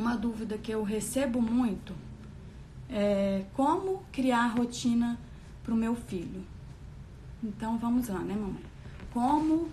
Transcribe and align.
uma 0.00 0.16
dúvida 0.16 0.56
que 0.56 0.72
eu 0.72 0.82
recebo 0.82 1.42
muito 1.42 1.94
é 2.88 3.44
como 3.54 4.02
criar 4.10 4.46
rotina 4.48 5.18
para 5.62 5.74
o 5.74 5.76
meu 5.76 5.94
filho. 5.94 6.42
Então 7.44 7.78
vamos 7.78 8.08
lá, 8.08 8.18
né, 8.18 8.34
mamãe? 8.34 8.64
Como 9.12 9.68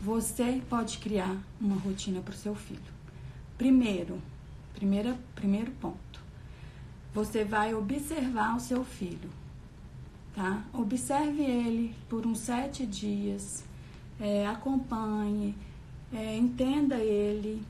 você 0.00 0.62
pode 0.70 0.98
criar 0.98 1.36
uma 1.60 1.76
rotina 1.76 2.20
para 2.20 2.32
o 2.32 2.36
seu 2.36 2.54
filho? 2.54 2.80
Primeiro, 3.58 4.22
primeira, 4.74 5.18
primeiro 5.34 5.72
ponto, 5.72 6.20
você 7.12 7.44
vai 7.44 7.74
observar 7.74 8.56
o 8.56 8.60
seu 8.60 8.84
filho, 8.84 9.28
tá? 10.34 10.62
Observe 10.72 11.42
ele 11.42 11.94
por 12.08 12.24
uns 12.24 12.38
sete 12.38 12.86
dias, 12.86 13.64
é, 14.20 14.46
acompanhe, 14.46 15.54
é, 16.12 16.36
entenda 16.36 16.96
ele, 16.96 17.60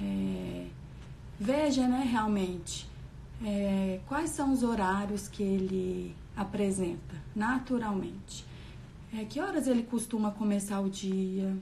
é, 0.00 0.66
veja, 1.38 1.86
né, 1.86 2.06
realmente 2.10 2.90
é, 3.44 4.00
quais 4.06 4.30
são 4.30 4.52
os 4.52 4.62
horários 4.62 5.28
que 5.28 5.42
ele 5.42 6.14
apresenta 6.36 7.14
naturalmente. 7.34 8.44
É, 9.14 9.24
que 9.24 9.40
horas 9.40 9.66
ele 9.66 9.82
costuma 9.82 10.30
começar 10.30 10.80
o 10.80 10.88
dia? 10.88 11.54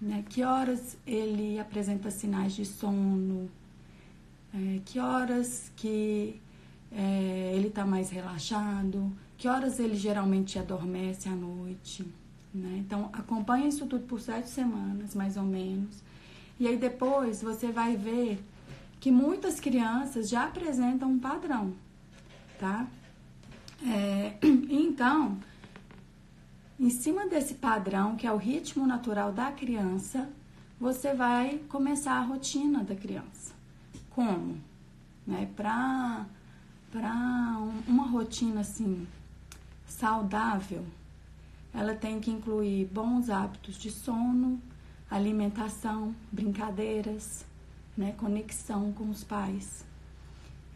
Né? 0.00 0.24
Que 0.28 0.42
horas 0.42 0.96
ele 1.06 1.58
apresenta 1.58 2.10
sinais 2.10 2.54
de 2.54 2.64
sono? 2.66 3.50
É, 4.52 4.80
que 4.84 4.98
horas 4.98 5.70
que 5.76 6.40
é, 6.92 7.52
ele 7.54 7.68
está 7.68 7.86
mais 7.86 8.10
relaxado? 8.10 9.10
Que 9.38 9.48
horas 9.48 9.78
ele 9.78 9.96
geralmente 9.96 10.58
adormece 10.58 11.28
à 11.28 11.32
noite? 11.32 12.06
Né? 12.52 12.76
Então, 12.78 13.08
acompanha 13.12 13.68
isso 13.68 13.86
tudo 13.86 14.04
por 14.06 14.20
sete 14.20 14.48
semanas, 14.48 15.14
mais 15.14 15.36
ou 15.36 15.44
menos. 15.44 16.02
E 16.58 16.66
aí 16.66 16.76
depois 16.76 17.40
você 17.40 17.70
vai 17.70 17.96
ver 17.96 18.42
que 19.00 19.10
muitas 19.10 19.58
crianças 19.58 20.28
já 20.28 20.44
apresentam 20.44 21.10
um 21.10 21.18
padrão, 21.18 21.72
tá? 22.58 22.86
É, 23.82 24.34
então, 24.68 25.38
em 26.78 26.90
cima 26.90 27.26
desse 27.26 27.54
padrão, 27.54 28.14
que 28.14 28.26
é 28.26 28.32
o 28.32 28.36
ritmo 28.36 28.86
natural 28.86 29.32
da 29.32 29.50
criança, 29.50 30.30
você 30.78 31.14
vai 31.14 31.58
começar 31.68 32.12
a 32.12 32.22
rotina 32.22 32.84
da 32.84 32.94
criança. 32.94 33.54
Como? 34.10 34.58
Né? 35.26 35.48
Para 35.56 36.26
uma 37.86 38.06
rotina 38.06 38.60
assim 38.60 39.06
saudável, 39.86 40.84
ela 41.72 41.94
tem 41.94 42.20
que 42.20 42.30
incluir 42.30 42.86
bons 42.86 43.30
hábitos 43.30 43.78
de 43.78 43.90
sono, 43.90 44.60
alimentação, 45.10 46.14
brincadeiras, 46.30 47.44
né, 47.96 48.14
conexão 48.16 48.92
com 48.92 49.10
os 49.10 49.24
pais. 49.24 49.84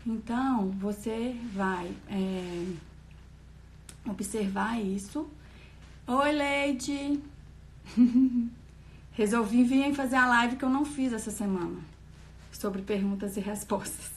Então, 0.07 0.71
você 0.73 1.35
vai 1.55 1.91
é, 2.09 2.67
observar 4.07 4.81
isso. 4.81 5.29
Oi, 6.07 6.33
Leide! 6.33 7.21
Resolvi 9.13 9.65
vir 9.65 9.95
fazer 9.95 10.17
a 10.17 10.27
live 10.27 10.57
que 10.57 10.65
eu 10.65 10.71
não 10.71 10.85
fiz 10.85 11.13
essa 11.13 11.31
semana 11.31 11.81
sobre 12.53 12.83
perguntas 12.83 13.37
e 13.37 13.41
respostas. 13.41 14.11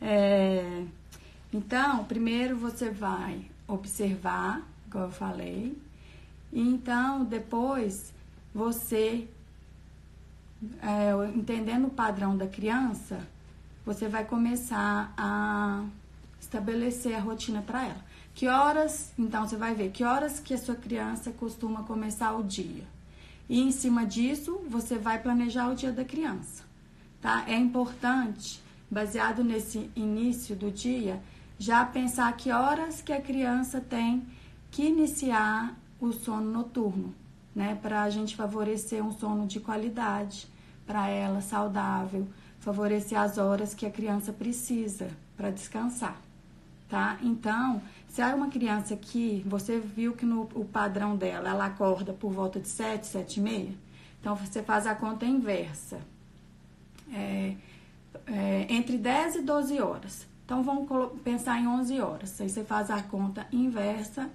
É, 0.00 0.84
então, 1.52 2.04
primeiro 2.04 2.56
você 2.56 2.90
vai 2.90 3.44
observar, 3.66 4.62
como 4.90 5.04
eu 5.04 5.10
falei, 5.10 5.76
e 6.52 6.60
então 6.60 7.24
depois 7.24 8.12
você 8.54 9.28
é, 10.82 11.12
entendendo 11.34 11.86
o 11.86 11.90
padrão 11.90 12.36
da 12.36 12.46
criança, 12.46 13.26
você 13.84 14.08
vai 14.08 14.24
começar 14.24 15.12
a 15.16 15.84
estabelecer 16.40 17.14
a 17.14 17.20
rotina 17.20 17.62
para 17.62 17.84
ela. 17.86 18.04
Que 18.34 18.46
horas, 18.46 19.12
então 19.18 19.46
você 19.46 19.56
vai 19.56 19.74
ver 19.74 19.90
que 19.90 20.04
horas 20.04 20.38
que 20.38 20.54
a 20.54 20.58
sua 20.58 20.74
criança 20.74 21.30
costuma 21.30 21.82
começar 21.82 22.32
o 22.32 22.42
dia. 22.42 22.84
E 23.48 23.60
em 23.60 23.72
cima 23.72 24.06
disso, 24.06 24.60
você 24.68 24.96
vai 24.96 25.20
planejar 25.20 25.68
o 25.68 25.74
dia 25.74 25.92
da 25.92 26.04
criança, 26.04 26.62
tá? 27.20 27.44
É 27.48 27.56
importante, 27.56 28.62
baseado 28.88 29.42
nesse 29.42 29.90
início 29.96 30.54
do 30.54 30.70
dia, 30.70 31.20
já 31.58 31.84
pensar 31.84 32.32
que 32.36 32.52
horas 32.52 33.02
que 33.02 33.12
a 33.12 33.20
criança 33.20 33.80
tem 33.80 34.24
que 34.70 34.84
iniciar 34.84 35.76
o 36.00 36.12
sono 36.12 36.50
noturno 36.50 37.14
né? 37.54 37.78
Para 37.80 38.02
a 38.02 38.10
gente 38.10 38.36
favorecer 38.36 39.04
um 39.04 39.12
sono 39.12 39.46
de 39.46 39.60
qualidade 39.60 40.46
para 40.86 41.08
ela, 41.08 41.40
saudável, 41.40 42.26
favorecer 42.60 43.18
as 43.18 43.38
horas 43.38 43.74
que 43.74 43.86
a 43.86 43.90
criança 43.90 44.32
precisa 44.32 45.08
para 45.36 45.50
descansar, 45.50 46.20
tá? 46.88 47.18
Então, 47.22 47.80
se 48.08 48.20
há 48.20 48.34
uma 48.34 48.48
criança 48.48 48.96
que 48.96 49.42
você 49.46 49.78
viu 49.78 50.12
que 50.12 50.26
no 50.26 50.48
o 50.54 50.64
padrão 50.64 51.16
dela 51.16 51.50
ela 51.50 51.66
acorda 51.66 52.12
por 52.12 52.32
volta 52.32 52.58
de 52.60 52.68
7, 52.68 53.06
7 53.06 53.38
e 53.38 53.42
meia, 53.42 53.74
então 54.20 54.34
você 54.36 54.62
faz 54.62 54.86
a 54.86 54.94
conta 54.94 55.24
inversa. 55.24 56.00
É, 57.12 57.54
é, 58.26 58.66
entre 58.68 58.96
10 58.96 59.36
e 59.36 59.42
12 59.42 59.80
horas. 59.80 60.26
Então 60.44 60.62
vamos 60.62 60.88
pensar 61.22 61.60
em 61.60 61.66
11 61.66 62.00
horas. 62.00 62.40
Aí 62.40 62.48
você 62.48 62.64
faz 62.64 62.90
a 62.90 63.02
conta 63.02 63.46
inversa 63.52 64.30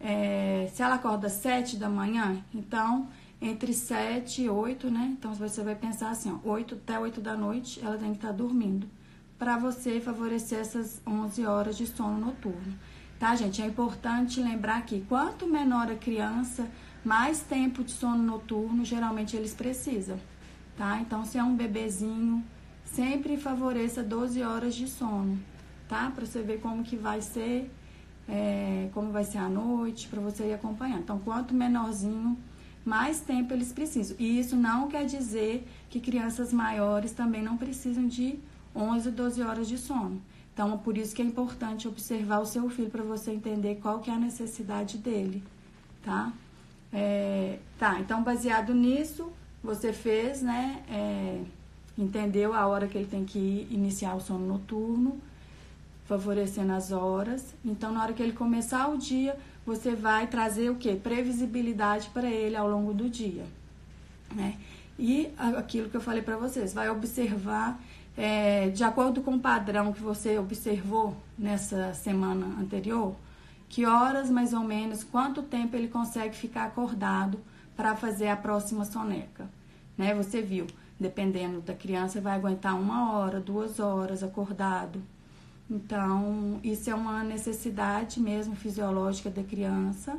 é, 0.00 0.70
se 0.72 0.82
ela 0.82 0.94
acorda 0.94 1.26
às 1.26 1.34
7 1.34 1.76
da 1.76 1.88
manhã, 1.88 2.42
então 2.54 3.08
entre 3.40 3.72
7 3.72 4.42
e 4.42 4.48
8, 4.48 4.90
né? 4.90 5.14
Então 5.18 5.34
você 5.34 5.62
vai 5.62 5.74
pensar 5.74 6.10
assim, 6.10 6.30
ó, 6.44 6.50
8 6.50 6.74
até 6.74 6.98
8 6.98 7.20
da 7.20 7.36
noite 7.36 7.80
ela 7.82 7.96
tem 7.98 8.10
que 8.10 8.16
estar 8.16 8.32
dormindo. 8.32 8.88
Para 9.38 9.56
você 9.56 10.00
favorecer 10.00 10.58
essas 10.58 11.00
11 11.06 11.46
horas 11.46 11.76
de 11.76 11.86
sono 11.86 12.18
noturno. 12.18 12.78
Tá, 13.18 13.34
gente? 13.34 13.60
É 13.60 13.66
importante 13.66 14.40
lembrar 14.40 14.84
que 14.86 15.02
quanto 15.02 15.46
menor 15.46 15.90
a 15.90 15.94
criança, 15.94 16.66
mais 17.04 17.40
tempo 17.40 17.84
de 17.84 17.92
sono 17.92 18.22
noturno 18.22 18.84
geralmente 18.84 19.36
eles 19.36 19.54
precisam. 19.54 20.18
Tá? 20.76 20.98
Então, 21.00 21.24
se 21.26 21.36
é 21.36 21.42
um 21.42 21.54
bebezinho, 21.54 22.42
sempre 22.84 23.36
favoreça 23.36 24.02
12 24.02 24.42
horas 24.42 24.74
de 24.74 24.88
sono, 24.88 25.38
tá? 25.86 26.10
Para 26.10 26.24
você 26.24 26.40
ver 26.40 26.60
como 26.60 26.82
que 26.82 26.96
vai 26.96 27.20
ser 27.20 27.70
é, 28.30 28.88
como 28.94 29.10
vai 29.10 29.24
ser 29.24 29.38
a 29.38 29.48
noite, 29.48 30.06
para 30.06 30.20
você 30.20 30.44
ir 30.44 30.54
acompanhando. 30.54 31.00
Então, 31.00 31.18
quanto 31.18 31.52
menorzinho, 31.52 32.38
mais 32.84 33.20
tempo 33.20 33.52
eles 33.52 33.72
precisam. 33.72 34.16
E 34.18 34.38
isso 34.38 34.56
não 34.56 34.88
quer 34.88 35.04
dizer 35.04 35.66
que 35.90 35.98
crianças 35.98 36.52
maiores 36.52 37.10
também 37.10 37.42
não 37.42 37.56
precisam 37.56 38.06
de 38.06 38.38
11, 38.74 39.10
12 39.10 39.42
horas 39.42 39.68
de 39.68 39.76
sono. 39.76 40.22
Então, 40.54 40.78
por 40.78 40.96
isso 40.96 41.14
que 41.14 41.22
é 41.22 41.24
importante 41.24 41.88
observar 41.88 42.38
o 42.38 42.46
seu 42.46 42.70
filho 42.70 42.90
para 42.90 43.02
você 43.02 43.32
entender 43.32 43.80
qual 43.82 43.98
que 43.98 44.10
é 44.10 44.14
a 44.14 44.18
necessidade 44.18 44.96
dele, 44.98 45.42
tá? 46.04 46.32
É, 46.92 47.58
tá, 47.78 48.00
então 48.00 48.22
baseado 48.22 48.74
nisso, 48.74 49.32
você 49.62 49.92
fez, 49.92 50.42
né? 50.42 50.82
É, 50.88 51.40
entendeu 51.96 52.52
a 52.52 52.66
hora 52.66 52.86
que 52.86 52.98
ele 52.98 53.06
tem 53.06 53.24
que 53.24 53.66
iniciar 53.70 54.14
o 54.14 54.20
sono 54.20 54.46
noturno 54.46 55.20
favorecendo 56.10 56.72
as 56.72 56.90
horas. 56.90 57.54
Então, 57.64 57.92
na 57.92 58.02
hora 58.02 58.12
que 58.12 58.20
ele 58.20 58.32
começar 58.32 58.88
o 58.88 58.98
dia, 58.98 59.38
você 59.64 59.94
vai 59.94 60.26
trazer 60.26 60.68
o 60.68 60.74
que? 60.74 60.96
Previsibilidade 60.96 62.10
para 62.12 62.28
ele 62.28 62.56
ao 62.56 62.68
longo 62.68 62.92
do 62.92 63.08
dia, 63.08 63.44
né? 64.34 64.58
E 64.98 65.30
aquilo 65.38 65.88
que 65.88 65.96
eu 65.96 66.00
falei 66.00 66.20
para 66.20 66.36
vocês, 66.36 66.74
vai 66.74 66.90
observar 66.90 67.80
é, 68.16 68.70
de 68.70 68.82
acordo 68.82 69.22
com 69.22 69.36
o 69.36 69.40
padrão 69.40 69.92
que 69.92 70.02
você 70.02 70.36
observou 70.36 71.16
nessa 71.38 71.94
semana 71.94 72.44
anterior, 72.60 73.14
que 73.68 73.86
horas 73.86 74.28
mais 74.28 74.52
ou 74.52 74.64
menos, 74.64 75.04
quanto 75.04 75.42
tempo 75.42 75.76
ele 75.76 75.86
consegue 75.86 76.34
ficar 76.34 76.64
acordado 76.64 77.38
para 77.76 77.94
fazer 77.94 78.26
a 78.26 78.36
próxima 78.36 78.84
soneca, 78.84 79.48
né? 79.96 80.12
Você 80.12 80.42
viu, 80.42 80.66
dependendo 80.98 81.60
da 81.60 81.72
criança, 81.72 82.20
vai 82.20 82.34
aguentar 82.34 82.74
uma 82.74 83.12
hora, 83.12 83.38
duas 83.38 83.78
horas 83.78 84.24
acordado, 84.24 85.00
então, 85.70 86.58
isso 86.64 86.90
é 86.90 86.94
uma 86.94 87.22
necessidade 87.22 88.18
mesmo 88.18 88.56
fisiológica 88.56 89.30
da 89.30 89.44
criança. 89.44 90.18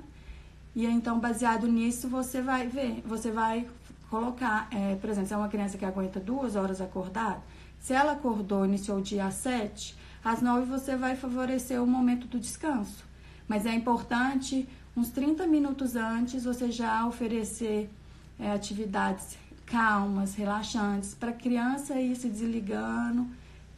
E 0.73 0.85
então, 0.85 1.19
baseado 1.19 1.67
nisso, 1.67 2.07
você 2.07 2.41
vai 2.41 2.67
ver, 2.67 3.03
você 3.05 3.29
vai 3.29 3.67
colocar, 4.09 4.69
é, 4.71 4.95
por 4.95 5.09
exemplo, 5.09 5.27
se 5.27 5.33
é 5.33 5.37
uma 5.37 5.49
criança 5.49 5.77
que 5.77 5.83
aguenta 5.83 6.21
duas 6.21 6.55
horas 6.55 6.79
acordada, 6.79 7.41
se 7.81 7.91
ela 7.91 8.13
acordou, 8.13 8.65
iniciou 8.65 8.99
o 8.99 9.01
dia 9.01 9.25
às 9.25 9.33
sete, 9.35 9.97
às 10.23 10.41
nove 10.41 10.65
você 10.65 10.95
vai 10.95 11.17
favorecer 11.17 11.83
o 11.83 11.87
momento 11.87 12.27
do 12.27 12.39
descanso. 12.39 13.03
Mas 13.45 13.65
é 13.65 13.73
importante, 13.73 14.65
uns 14.95 15.09
30 15.09 15.45
minutos 15.47 15.97
antes, 15.97 16.45
você 16.45 16.71
já 16.71 17.05
oferecer 17.05 17.89
é, 18.39 18.53
atividades 18.53 19.37
calmas, 19.65 20.35
relaxantes, 20.35 21.13
para 21.13 21.31
a 21.31 21.33
criança 21.33 21.99
ir 21.99 22.15
se 22.15 22.29
desligando 22.29 23.27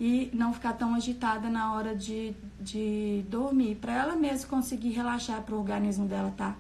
e 0.06 0.30
não 0.34 0.52
ficar 0.52 0.74
tão 0.74 0.94
agitada 0.94 1.50
na 1.50 1.72
hora 1.72 1.96
de, 1.96 2.34
de 2.60 3.24
dormir, 3.30 3.76
para 3.76 3.94
ela 3.94 4.18
mesma 4.18 4.50
conseguir 4.50 4.90
relaxar, 4.90 5.42
para 5.44 5.56
o 5.56 5.58
organismo 5.58 6.06
dela 6.06 6.28
estar 6.28 6.52
tá 6.52 6.58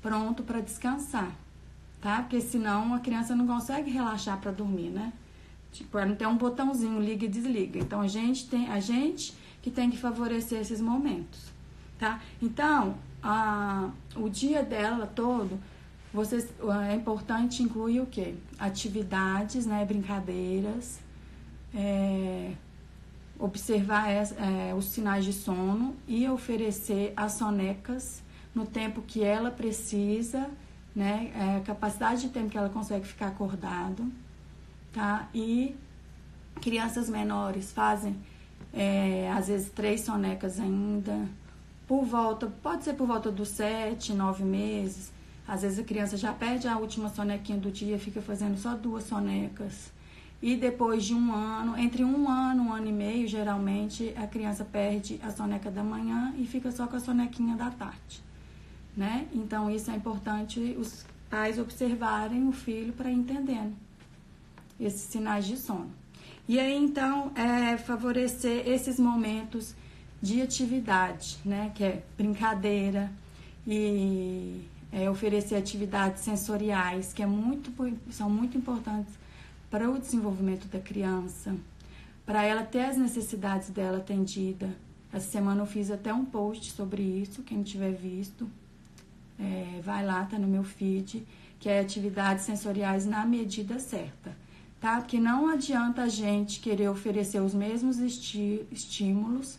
pronto 0.00 0.42
para 0.42 0.62
descansar, 0.62 1.30
tá? 2.00 2.22
Porque 2.22 2.40
senão 2.40 2.94
a 2.94 2.98
criança 2.98 3.36
não 3.36 3.46
consegue 3.46 3.90
relaxar 3.90 4.40
para 4.40 4.50
dormir, 4.50 4.88
né? 4.88 5.12
Tipo, 5.70 6.02
não 6.06 6.14
tem 6.14 6.26
um 6.26 6.38
botãozinho 6.38 6.98
liga 6.98 7.26
e 7.26 7.28
desliga. 7.28 7.78
Então 7.78 8.00
a 8.00 8.08
gente 8.08 8.48
tem 8.48 8.70
a 8.70 8.80
gente 8.80 9.34
que 9.60 9.70
tem 9.70 9.90
que 9.90 9.98
favorecer 9.98 10.58
esses 10.58 10.80
momentos, 10.80 11.52
tá? 11.98 12.18
Então, 12.40 12.94
a, 13.22 13.90
o 14.16 14.26
dia 14.30 14.62
dela 14.62 15.06
todo, 15.06 15.60
vocês, 16.14 16.50
é 16.88 16.94
importante 16.94 17.62
incluir 17.62 18.00
o 18.00 18.06
quê? 18.06 18.36
Atividades, 18.58 19.66
né, 19.66 19.84
brincadeiras, 19.84 20.98
é, 21.74 22.52
observar 23.40 24.08
é, 24.10 24.74
os 24.74 24.86
sinais 24.86 25.24
de 25.24 25.32
sono 25.32 25.96
e 26.06 26.28
oferecer 26.28 27.12
as 27.16 27.32
sonecas 27.32 28.22
no 28.54 28.66
tempo 28.66 29.00
que 29.02 29.24
ela 29.24 29.50
precisa, 29.50 30.50
né, 30.94 31.32
é, 31.34 31.60
capacidade 31.60 32.22
de 32.22 32.28
tempo 32.28 32.50
que 32.50 32.58
ela 32.58 32.68
consegue 32.68 33.06
ficar 33.06 33.28
acordado, 33.28 34.10
tá? 34.92 35.28
E 35.34 35.74
crianças 36.60 37.08
menores 37.08 37.72
fazem 37.72 38.16
é, 38.72 39.30
às 39.32 39.48
vezes 39.48 39.70
três 39.70 40.02
sonecas 40.02 40.60
ainda, 40.60 41.26
por 41.86 42.04
volta, 42.04 42.46
pode 42.62 42.84
ser 42.84 42.94
por 42.94 43.06
volta 43.06 43.30
dos 43.30 43.48
sete, 43.48 44.12
nove 44.12 44.44
meses. 44.44 45.10
Às 45.46 45.62
vezes 45.62 45.78
a 45.80 45.82
criança 45.82 46.16
já 46.16 46.32
perde 46.32 46.68
a 46.68 46.76
última 46.76 47.08
sonequinha 47.08 47.58
do 47.58 47.70
dia, 47.70 47.98
fica 47.98 48.20
fazendo 48.20 48.56
só 48.56 48.74
duas 48.74 49.04
sonecas. 49.04 49.90
E 50.42 50.56
depois 50.56 51.04
de 51.04 51.14
um 51.14 51.34
ano, 51.34 51.76
entre 51.76 52.02
um 52.02 52.28
ano, 52.28 52.64
um 52.64 52.72
ano 52.72 52.86
e 52.86 52.92
meio, 52.92 53.28
geralmente 53.28 54.14
a 54.16 54.26
criança 54.26 54.64
perde 54.64 55.20
a 55.22 55.30
soneca 55.30 55.70
da 55.70 55.84
manhã 55.84 56.34
e 56.38 56.46
fica 56.46 56.72
só 56.72 56.86
com 56.86 56.96
a 56.96 57.00
sonequinha 57.00 57.56
da 57.56 57.70
tarde. 57.70 58.22
Né? 58.96 59.28
Então 59.34 59.70
isso 59.70 59.90
é 59.90 59.94
importante 59.94 60.76
os 60.78 61.04
pais 61.28 61.58
observarem 61.58 62.48
o 62.48 62.52
filho 62.52 62.92
para 62.92 63.10
entendendo 63.10 63.74
esses 64.80 65.02
sinais 65.02 65.44
de 65.44 65.56
sono. 65.56 65.90
E 66.48 66.58
aí, 66.58 66.76
então, 66.76 67.30
é 67.36 67.76
favorecer 67.76 68.66
esses 68.66 68.98
momentos 68.98 69.74
de 70.20 70.42
atividade, 70.42 71.38
né? 71.44 71.70
Que 71.74 71.84
é 71.84 72.02
brincadeira 72.16 73.08
e 73.64 74.60
é, 74.90 75.08
oferecer 75.08 75.54
atividades 75.54 76.22
sensoriais, 76.22 77.12
que 77.12 77.22
é 77.22 77.26
muito, 77.26 77.72
são 78.10 78.28
muito 78.28 78.58
importantes 78.58 79.14
para 79.70 79.88
o 79.88 79.98
desenvolvimento 79.98 80.66
da 80.66 80.80
criança, 80.80 81.54
para 82.26 82.42
ela 82.44 82.62
ter 82.62 82.84
as 82.84 82.96
necessidades 82.96 83.70
dela 83.70 83.98
atendida. 83.98 84.68
Essa 85.12 85.30
semana 85.30 85.62
eu 85.62 85.66
fiz 85.66 85.90
até 85.90 86.12
um 86.12 86.24
post 86.24 86.72
sobre 86.72 87.02
isso, 87.02 87.42
quem 87.42 87.62
tiver 87.62 87.92
visto, 87.92 88.48
é, 89.38 89.80
vai 89.82 90.04
lá, 90.04 90.24
tá 90.24 90.38
no 90.38 90.46
meu 90.46 90.64
feed, 90.64 91.26
que 91.58 91.68
é 91.68 91.80
atividades 91.80 92.44
sensoriais 92.44 93.06
na 93.06 93.24
medida 93.24 93.78
certa 93.78 94.36
tá? 94.80 94.96
Porque 94.96 95.20
não 95.20 95.48
adianta 95.48 96.02
a 96.02 96.08
gente 96.08 96.58
querer 96.60 96.88
oferecer 96.88 97.40
os 97.40 97.54
mesmos 97.54 97.98
estímulos 97.98 99.58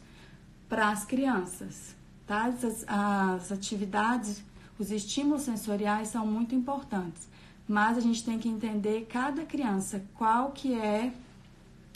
para 0.67 0.89
as 0.89 1.05
crianças, 1.05 1.95
tá? 2.25 2.45
As, 2.45 2.83
as 2.87 3.51
atividades, 3.51 4.43
os 4.79 4.91
estímulos 4.91 5.43
sensoriais 5.43 6.07
são 6.07 6.25
muito 6.25 6.55
importantes, 6.55 7.29
mas 7.71 7.97
a 7.97 8.01
gente 8.01 8.21
tem 8.21 8.37
que 8.37 8.49
entender 8.49 9.07
cada 9.09 9.45
criança, 9.45 10.03
qual 10.15 10.51
que 10.51 10.73
é, 10.73 11.13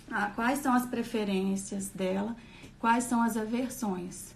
a, 0.10 0.28
quais 0.28 0.60
são 0.60 0.74
as 0.74 0.86
preferências 0.86 1.90
dela, 1.90 2.34
quais 2.80 3.04
são 3.04 3.22
as 3.22 3.36
aversões, 3.36 4.34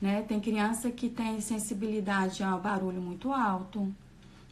né? 0.00 0.22
Tem 0.22 0.40
criança 0.40 0.90
que 0.90 1.10
tem 1.10 1.42
sensibilidade 1.42 2.42
ao 2.42 2.58
barulho 2.58 3.02
muito 3.02 3.34
alto, 3.34 3.94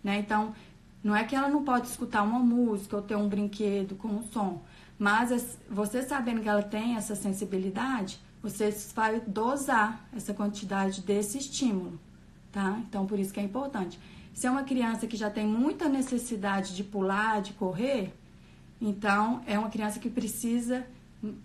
né? 0.04 0.18
Então, 0.18 0.54
não 1.02 1.16
é 1.16 1.24
que 1.24 1.34
ela 1.34 1.48
não 1.48 1.64
pode 1.64 1.86
escutar 1.86 2.22
uma 2.22 2.40
música 2.40 2.96
ou 2.96 3.02
ter 3.02 3.16
um 3.16 3.30
brinquedo 3.30 3.94
com 3.94 4.08
um 4.08 4.22
som, 4.24 4.60
mas 4.98 5.56
você 5.70 6.02
sabendo 6.02 6.42
que 6.42 6.48
ela 6.50 6.62
tem 6.62 6.96
essa 6.96 7.16
sensibilidade, 7.16 8.20
você 8.42 8.70
vai 8.94 9.20
dosar 9.20 10.06
essa 10.14 10.34
quantidade 10.34 11.00
desse 11.00 11.38
estímulo, 11.38 11.98
tá? 12.52 12.78
Então, 12.86 13.06
por 13.06 13.18
isso 13.18 13.32
que 13.32 13.40
é 13.40 13.42
importante. 13.42 13.98
Se 14.36 14.46
é 14.46 14.50
uma 14.50 14.64
criança 14.64 15.06
que 15.06 15.16
já 15.16 15.30
tem 15.30 15.46
muita 15.46 15.88
necessidade 15.88 16.76
de 16.76 16.84
pular, 16.84 17.40
de 17.40 17.54
correr, 17.54 18.12
então 18.78 19.40
é 19.46 19.58
uma 19.58 19.70
criança 19.70 19.98
que 19.98 20.10
precisa 20.10 20.86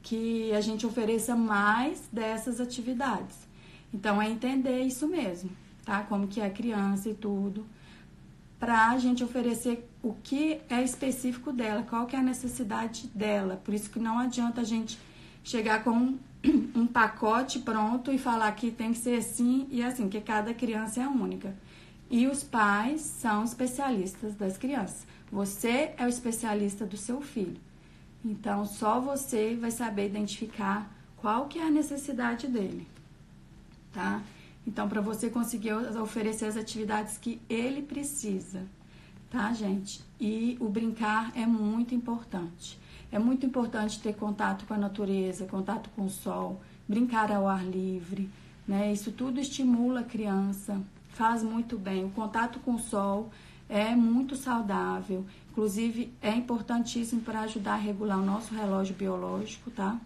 que 0.03 0.51
a 0.51 0.59
gente 0.59 0.85
ofereça 0.85 1.33
mais 1.33 2.09
dessas 2.11 2.59
atividades. 2.59 3.47
Então, 3.93 4.21
é 4.21 4.29
entender 4.29 4.81
isso 4.81 5.07
mesmo, 5.07 5.49
tá? 5.85 6.03
Como 6.03 6.27
que 6.27 6.41
é 6.41 6.45
a 6.45 6.49
criança 6.49 7.09
e 7.09 7.13
tudo 7.13 7.65
para 8.59 8.89
a 8.89 8.97
gente 8.97 9.23
oferecer 9.23 9.89
o 10.03 10.13
que 10.13 10.59
é 10.69 10.83
específico 10.83 11.53
dela, 11.53 11.83
qual 11.83 12.05
que 12.05 12.17
é 12.17 12.19
a 12.19 12.21
necessidade 12.21 13.07
dela. 13.15 13.55
Por 13.63 13.73
isso 13.73 13.89
que 13.89 13.99
não 13.99 14.19
adianta 14.19 14.59
a 14.59 14.65
gente 14.65 14.99
chegar 15.45 15.81
com 15.81 16.17
um, 16.75 16.87
pacote 16.91 17.57
pronto 17.59 18.11
e 18.11 18.17
falar 18.17 18.51
que 18.51 18.69
tem 18.69 18.91
que 18.91 18.99
ser 18.99 19.17
assim 19.19 19.65
e 19.71 19.81
assim, 19.81 20.09
que 20.09 20.19
cada 20.19 20.53
criança 20.53 21.01
é 21.01 21.07
única. 21.07 21.55
E 22.11 22.27
os 22.27 22.43
pais 22.43 22.99
são 22.99 23.45
especialistas 23.45 24.35
das 24.35 24.57
crianças. 24.57 25.07
Você 25.31 25.93
é 25.97 26.05
o 26.05 26.09
especialista 26.09 26.85
do 26.85 26.97
seu 26.97 27.21
filho. 27.21 27.57
Então, 28.23 28.65
só 28.65 28.99
você 28.99 29.55
vai 29.55 29.71
saber 29.71 30.07
identificar 30.07 30.91
qual 31.15 31.47
que 31.47 31.57
é 31.57 31.65
a 31.65 31.71
necessidade 31.71 32.47
dele, 32.47 32.85
tá? 33.93 34.21
Então, 34.67 34.89
para 34.89 34.99
você 34.99 35.29
conseguir 35.29 35.73
oferecer 35.73 36.45
as 36.45 36.57
atividades 36.57 37.17
que 37.17 37.41
ele 37.49 37.81
precisa, 37.81 38.67
tá, 39.29 39.53
gente? 39.53 40.03
E 40.19 40.57
o 40.59 40.67
brincar 40.67 41.31
é 41.33 41.45
muito 41.45 41.95
importante. 41.95 42.77
É 43.09 43.17
muito 43.17 43.45
importante 43.45 44.01
ter 44.01 44.15
contato 44.15 44.65
com 44.65 44.73
a 44.73 44.77
natureza, 44.77 45.45
contato 45.45 45.89
com 45.95 46.07
o 46.07 46.09
sol, 46.09 46.61
brincar 46.87 47.31
ao 47.31 47.47
ar 47.47 47.65
livre, 47.65 48.29
né? 48.67 48.91
Isso 48.91 49.13
tudo 49.13 49.39
estimula 49.39 50.01
a 50.01 50.03
criança, 50.03 50.81
faz 51.21 51.43
muito 51.43 51.77
bem. 51.77 52.03
O 52.03 52.09
contato 52.09 52.59
com 52.61 52.73
o 52.73 52.79
sol 52.79 53.29
é 53.69 53.95
muito 53.95 54.35
saudável, 54.35 55.23
inclusive 55.51 56.11
é 56.19 56.31
importantíssimo 56.31 57.21
para 57.21 57.41
ajudar 57.41 57.73
a 57.73 57.75
regular 57.77 58.17
o 58.17 58.25
nosso 58.25 58.55
relógio 58.55 58.95
biológico, 58.95 59.69
tá? 59.69 59.99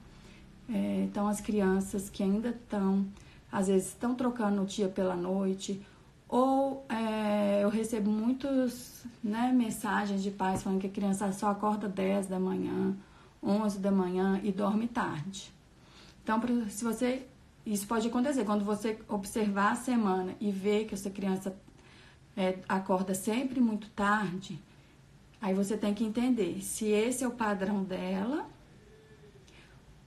É, 0.70 1.04
então, 1.06 1.26
as 1.26 1.40
crianças 1.40 2.10
que 2.10 2.22
ainda 2.22 2.50
estão 2.50 3.06
às 3.50 3.68
vezes 3.68 3.88
estão 3.88 4.14
trocando 4.14 4.64
o 4.64 4.66
dia 4.66 4.90
pela 4.90 5.16
noite, 5.16 5.82
ou 6.28 6.86
é, 6.90 7.64
eu 7.64 7.70
recebo 7.70 8.12
muitas 8.12 9.06
né, 9.24 9.54
mensagens 9.56 10.22
de 10.22 10.32
pais 10.32 10.64
falando 10.64 10.82
que 10.82 10.88
a 10.88 10.90
criança 10.90 11.32
só 11.32 11.50
acorda 11.50 11.88
10 11.88 12.28
da 12.28 12.38
manhã, 12.38 12.94
11 13.42 13.80
da 13.80 13.92
manhã 13.92 14.42
e 14.44 14.52
dorme 14.52 14.86
tarde. 14.90 15.50
Então, 16.22 16.42
se 16.68 16.84
você. 16.84 17.26
Isso 17.66 17.88
pode 17.88 18.08
acontecer 18.08 18.46
quando 18.46 18.64
você 18.64 19.00
observar 19.08 19.72
a 19.72 19.76
semana 19.76 20.36
e 20.40 20.52
ver 20.52 20.86
que 20.86 20.94
essa 20.94 21.10
criança 21.10 21.56
é, 22.38 22.60
acorda 22.70 23.16
sempre 23.16 23.60
muito 23.60 23.90
tarde. 23.90 24.62
Aí 25.42 25.54
você 25.54 25.76
tem 25.76 25.94
que 25.94 26.04
entender 26.04 26.62
se 26.62 26.86
esse 26.86 27.24
é 27.24 27.28
o 27.28 27.32
padrão 27.32 27.84
dela 27.84 28.48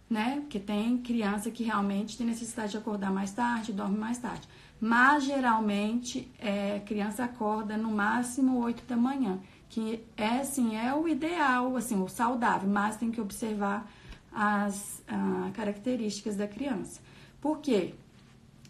né? 0.08 0.38
Porque 0.40 0.58
tem 0.58 0.98
criança 0.98 1.50
que 1.50 1.62
realmente 1.62 2.16
tem 2.16 2.26
necessidade 2.26 2.72
de 2.72 2.78
acordar 2.78 3.12
mais 3.12 3.32
tarde, 3.32 3.72
dorme 3.72 3.98
mais 3.98 4.18
tarde. 4.18 4.48
Mas 4.80 5.24
geralmente 5.24 6.30
é, 6.38 6.80
criança 6.80 7.24
acorda 7.24 7.76
no 7.76 7.90
máximo 7.90 8.58
8 8.60 8.84
da 8.86 8.96
manhã, 8.96 9.38
que 9.68 10.02
é 10.16 10.38
assim, 10.38 10.76
é 10.76 10.94
o 10.94 11.06
ideal, 11.06 11.76
assim, 11.76 12.00
o 12.00 12.08
saudável, 12.08 12.68
mas 12.68 12.96
tem 12.96 13.10
que 13.10 13.20
observar 13.20 13.90
as 14.32 15.02
ah, 15.08 15.50
características 15.52 16.36
da 16.36 16.46
criança. 16.46 17.00
Por 17.40 17.58
quê? 17.58 17.94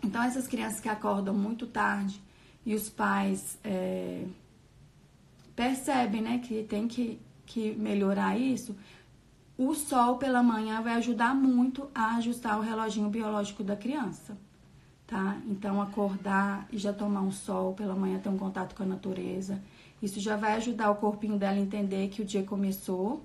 Então 0.02 0.22
essas 0.22 0.46
crianças 0.46 0.80
que 0.80 0.88
acordam 0.88 1.34
muito 1.34 1.66
tarde 1.66 2.20
e 2.64 2.74
os 2.74 2.88
pais 2.88 3.58
é, 3.64 4.24
percebem 5.56 6.22
né, 6.22 6.38
que 6.38 6.62
tem 6.64 6.86
que, 6.86 7.18
que 7.44 7.74
melhorar 7.74 8.38
isso, 8.38 8.76
o 9.58 9.74
sol 9.74 10.18
pela 10.18 10.40
manhã 10.40 10.80
vai 10.80 10.94
ajudar 10.94 11.34
muito 11.34 11.90
a 11.92 12.14
ajustar 12.16 12.56
o 12.58 12.62
reloginho 12.62 13.08
biológico 13.08 13.64
da 13.64 13.74
criança, 13.74 14.38
tá? 15.04 15.36
Então, 15.48 15.82
acordar 15.82 16.68
e 16.70 16.78
já 16.78 16.92
tomar 16.92 17.22
um 17.22 17.32
sol 17.32 17.74
pela 17.74 17.96
manhã, 17.96 18.20
ter 18.20 18.28
um 18.28 18.38
contato 18.38 18.76
com 18.76 18.84
a 18.84 18.86
natureza, 18.86 19.60
isso 20.00 20.20
já 20.20 20.36
vai 20.36 20.52
ajudar 20.52 20.92
o 20.92 20.94
corpinho 20.94 21.36
dela 21.36 21.56
a 21.56 21.60
entender 21.60 22.08
que 22.08 22.22
o 22.22 22.24
dia 22.24 22.44
começou, 22.44 23.24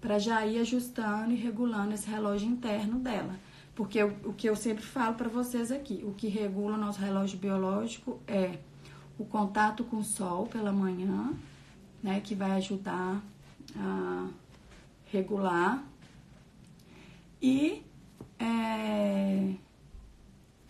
para 0.00 0.18
já 0.18 0.46
ir 0.46 0.58
ajustando 0.58 1.32
e 1.32 1.36
regulando 1.36 1.92
esse 1.92 2.08
relógio 2.08 2.48
interno 2.48 2.98
dela. 2.98 3.34
Porque 3.80 4.02
o, 4.04 4.34
que 4.34 4.46
eu 4.46 4.54
sempre 4.54 4.84
falo 4.84 5.14
para 5.14 5.30
vocês 5.30 5.72
aqui, 5.72 6.04
o 6.04 6.12
que 6.12 6.28
regula 6.28 6.74
o 6.74 6.78
nosso 6.78 7.00
relógio 7.00 7.38
biológico 7.38 8.20
é 8.26 8.58
o 9.18 9.24
contato 9.24 9.84
com 9.84 9.96
o 9.96 10.04
sol 10.04 10.46
pela 10.46 10.70
manhã, 10.70 11.32
né, 12.02 12.20
que 12.20 12.34
vai 12.34 12.50
ajudar 12.58 13.24
a 13.74 14.28
regular 15.06 15.82
e 17.40 17.82
é, 18.38 19.54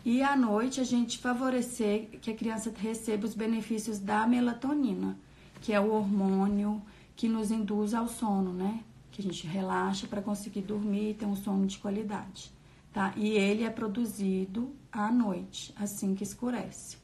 e 0.04 0.22
à 0.22 0.36
noite 0.36 0.80
a 0.80 0.84
gente 0.84 1.18
favorecer 1.18 2.10
que 2.22 2.30
a 2.30 2.36
criança 2.36 2.72
receba 2.72 3.26
os 3.26 3.34
benefícios 3.34 3.98
da 3.98 4.24
melatonina, 4.24 5.18
que 5.60 5.72
é 5.72 5.80
o 5.80 5.92
hormônio 5.92 6.80
que 7.16 7.28
nos 7.28 7.50
induz 7.50 7.92
ao 7.92 8.06
sono, 8.06 8.52
né? 8.52 8.84
que 9.10 9.20
a 9.20 9.24
gente 9.24 9.48
relaxa 9.48 10.06
para 10.06 10.22
conseguir 10.22 10.62
dormir 10.62 11.10
e 11.10 11.14
ter 11.14 11.26
um 11.26 11.34
sono 11.34 11.66
de 11.66 11.76
qualidade, 11.76 12.52
tá? 12.92 13.12
E 13.16 13.30
ele 13.30 13.64
é 13.64 13.70
produzido 13.70 14.74
à 14.90 15.10
noite, 15.10 15.72
assim 15.76 16.14
que 16.14 16.24
escurece. 16.24 16.96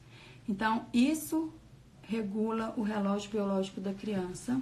Então, 0.47 0.85
isso 0.93 1.51
regula 2.01 2.73
o 2.77 2.83
relógio 2.83 3.29
biológico 3.29 3.81
da 3.81 3.93
criança, 3.93 4.61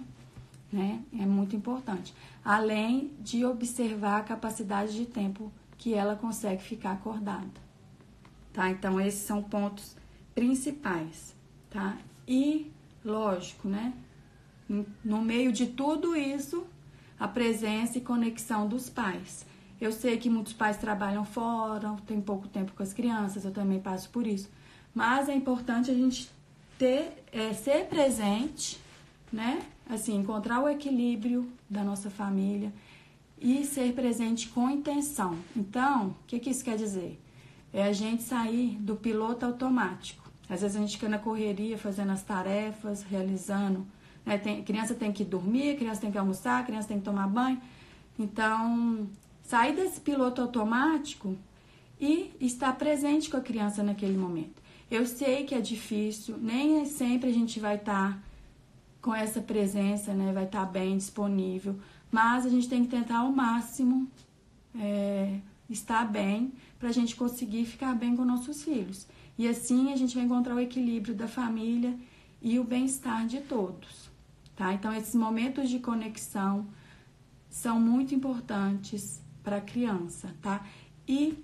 né? 0.72 1.03
É 1.13 1.25
muito 1.25 1.55
importante. 1.55 2.13
Além 2.44 3.12
de 3.20 3.46
observar 3.46 4.20
a 4.20 4.24
capacidade 4.24 4.96
de 4.96 5.05
tempo 5.05 5.51
que 5.77 5.94
ela 5.94 6.15
consegue 6.15 6.63
ficar 6.63 6.94
acordada, 6.94 7.62
tá? 8.51 8.70
Então, 8.70 9.00
esses 9.00 9.22
são 9.22 9.44
pontos 9.44 9.96
principais, 10.34 11.36
tá? 11.70 11.98
E, 12.27 12.72
lógico, 13.03 13.67
né? 13.67 13.94
No 15.03 15.22
meio 15.22 15.51
de 15.51 15.67
tudo 15.67 16.15
isso, 16.15 16.65
a 17.20 17.27
presença 17.27 18.00
e 18.00 18.01
conexão 18.01 18.67
dos 18.67 18.89
pais. 18.89 19.46
Eu 19.86 19.92
sei 19.92 20.18
que 20.18 20.32
muitos 20.32 20.51
pais 20.51 20.77
trabalham 20.77 21.24
fora, 21.24 21.96
tem 22.08 22.20
pouco 22.20 22.48
tempo 22.48 22.74
com 22.74 22.82
as 22.82 22.92
crianças, 22.92 23.46
eu 23.46 23.51
também 23.51 23.80
passo 23.80 24.10
por 24.10 24.25
isso. 24.25 24.50
Mas 24.96 25.30
é 25.30 25.36
importante 25.36 25.92
a 25.92 25.94
gente 25.94 26.27
ter, 26.75 27.24
é, 27.32 27.54
ser 27.54 27.86
presente, 27.86 28.80
né? 29.32 29.62
Assim, 29.88 30.15
encontrar 30.15 30.60
o 30.60 30.68
equilíbrio 30.68 31.48
da 31.70 31.84
nossa 31.84 32.10
família 32.10 32.74
e 33.39 33.63
ser 33.63 33.94
presente 33.94 34.48
com 34.48 34.68
intenção. 34.72 35.38
Então, 35.56 36.08
o 36.08 36.15
que, 36.25 36.39
que 36.39 36.50
isso 36.50 36.63
quer 36.63 36.77
dizer? 36.77 37.22
É 37.72 37.84
a 37.84 37.94
gente 37.94 38.24
sair 38.24 38.77
do 38.80 38.96
piloto 38.96 39.46
automático. 39.46 40.27
Às 40.50 40.62
vezes 40.62 40.77
a 40.77 40.80
gente 40.80 40.96
fica 40.96 41.08
na 41.08 41.20
correria 41.20 41.77
fazendo 41.77 42.12
as 42.12 42.24
tarefas, 42.24 43.04
realizando. 43.04 43.86
Né? 44.25 44.39
Tem, 44.39 44.63
criança 44.63 44.96
tem 44.96 45.12
que 45.12 45.24
dormir, 45.24 45.77
criança 45.77 46.01
tem 46.01 46.12
que 46.12 46.18
almoçar, 46.18 46.65
criança 46.65 46.88
tem 46.88 46.98
que 46.98 47.06
tomar 47.06 47.27
banho. 47.27 47.62
Então, 48.18 49.08
sair 49.46 49.75
desse 49.75 50.02
piloto 50.02 50.42
automático 50.42 51.38
e 52.00 52.32
estar 52.42 52.75
presente 52.75 53.30
com 53.30 53.38
a 53.38 53.42
criança 53.42 53.82
naquele 53.84 54.18
momento. 54.18 54.62
Eu 54.90 55.06
sei 55.06 55.46
que 55.46 55.56
é 55.56 55.62
difícil, 55.62 56.38
nem 56.38 56.86
sempre 56.86 57.30
a 57.30 57.34
gente 57.34 57.60
vai 57.60 57.75
estar 57.75 58.14
tá 58.14 58.20
com 59.02 59.14
essa 59.14 59.42
presença, 59.42 60.14
né? 60.14 60.34
Vai 60.34 60.46
estar 60.46 60.66
tá 60.66 60.72
bem 60.72 60.98
disponível, 60.98 61.80
mas 62.12 62.46
a 62.46 62.50
gente 62.50 62.68
tem 62.68 62.84
que 62.84 62.90
tentar 62.90 63.20
ao 63.20 63.32
máximo 63.32 64.08
é, 64.75 65.40
estar 65.70 66.06
bem 66.06 66.52
para 66.80 66.90
a 66.90 66.92
gente 66.92 67.16
conseguir 67.16 67.66
ficar 67.66 67.94
bem 67.96 68.16
com 68.16 68.25
nossos 68.25 68.64
filhos. 68.64 69.08
E 69.38 69.48
assim 69.48 69.92
a 69.92 69.96
gente 69.96 70.16
vai 70.16 70.25
encontrar 70.25 70.56
o 70.56 70.60
equilíbrio 70.60 71.14
da 71.14 71.28
família 71.28 71.96
e 72.42 72.60
o 72.60 72.64
bem-estar 72.64 73.25
de 73.25 73.42
todos, 73.42 74.10
tá? 74.56 74.74
Então 74.74 74.94
esses 74.94 75.16
momentos 75.16 75.70
de 75.70 75.80
conexão 75.80 76.68
são 77.50 77.80
muito 77.80 78.14
importantes 78.14 79.25
para 79.46 79.58
a 79.58 79.62
criança, 79.62 80.36
tá? 80.42 80.66
E 81.08 81.42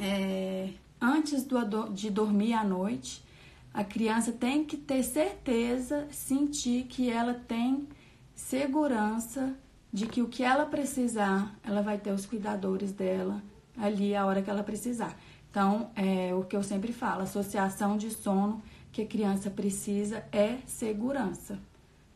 é, 0.00 0.70
antes 1.00 1.42
do, 1.44 1.88
de 1.90 2.08
dormir 2.08 2.54
à 2.54 2.62
noite, 2.62 3.22
a 3.74 3.84
criança 3.84 4.32
tem 4.32 4.64
que 4.64 4.76
ter 4.76 5.02
certeza, 5.02 6.06
sentir 6.10 6.84
que 6.84 7.10
ela 7.10 7.34
tem 7.34 7.86
segurança 8.34 9.54
de 9.92 10.06
que 10.06 10.22
o 10.22 10.28
que 10.28 10.42
ela 10.42 10.64
precisar, 10.64 11.54
ela 11.64 11.82
vai 11.82 11.98
ter 11.98 12.12
os 12.12 12.24
cuidadores 12.24 12.92
dela 12.92 13.42
ali 13.76 14.14
a 14.14 14.24
hora 14.24 14.40
que 14.40 14.50
ela 14.50 14.62
precisar. 14.62 15.16
Então, 15.50 15.90
é 15.96 16.34
o 16.34 16.44
que 16.44 16.56
eu 16.56 16.62
sempre 16.62 16.92
falo, 16.92 17.22
associação 17.22 17.96
de 17.96 18.10
sono 18.10 18.62
que 18.92 19.02
a 19.02 19.06
criança 19.06 19.50
precisa 19.50 20.24
é 20.32 20.58
segurança, 20.66 21.58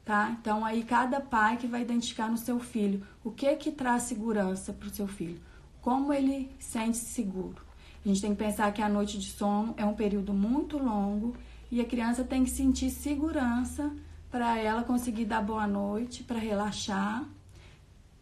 tá? 0.04 0.37
Então, 0.40 0.64
aí 0.64 0.85
cada 0.85 1.21
pai 1.21 1.56
que 1.56 1.66
vai 1.66 1.82
identificar 1.82 2.28
no 2.28 2.37
seu 2.37 2.59
filho 2.59 3.06
o 3.25 3.30
que 3.30 3.54
que 3.56 3.71
traz 3.71 4.04
segurança 4.04 4.73
para 4.73 4.88
o 4.88 4.90
seu 4.90 5.06
filho, 5.06 5.40
como 5.80 6.12
ele 6.12 6.50
sente 6.59 6.99
seguro. 6.99 7.62
A 8.04 8.09
gente 8.09 8.21
tem 8.21 8.35
que 8.35 8.42
pensar 8.42 8.73
que 8.73 8.82
a 8.82 8.88
noite 8.88 9.18
de 9.18 9.30
sono 9.30 9.75
é 9.76 9.85
um 9.85 9.94
período 9.94 10.32
muito 10.35 10.76
longo 10.76 11.37
e 11.71 11.80
a 11.80 11.85
criança 11.85 12.25
tem 12.25 12.44
que 12.44 12.50
sentir 12.50 12.90
segurança 12.90 13.92
para 14.30 14.59
ela 14.59 14.82
conseguir 14.82 15.26
dar 15.26 15.42
boa 15.42 15.66
noite, 15.66 16.25
para 16.25 16.38
relaxar 16.38 17.25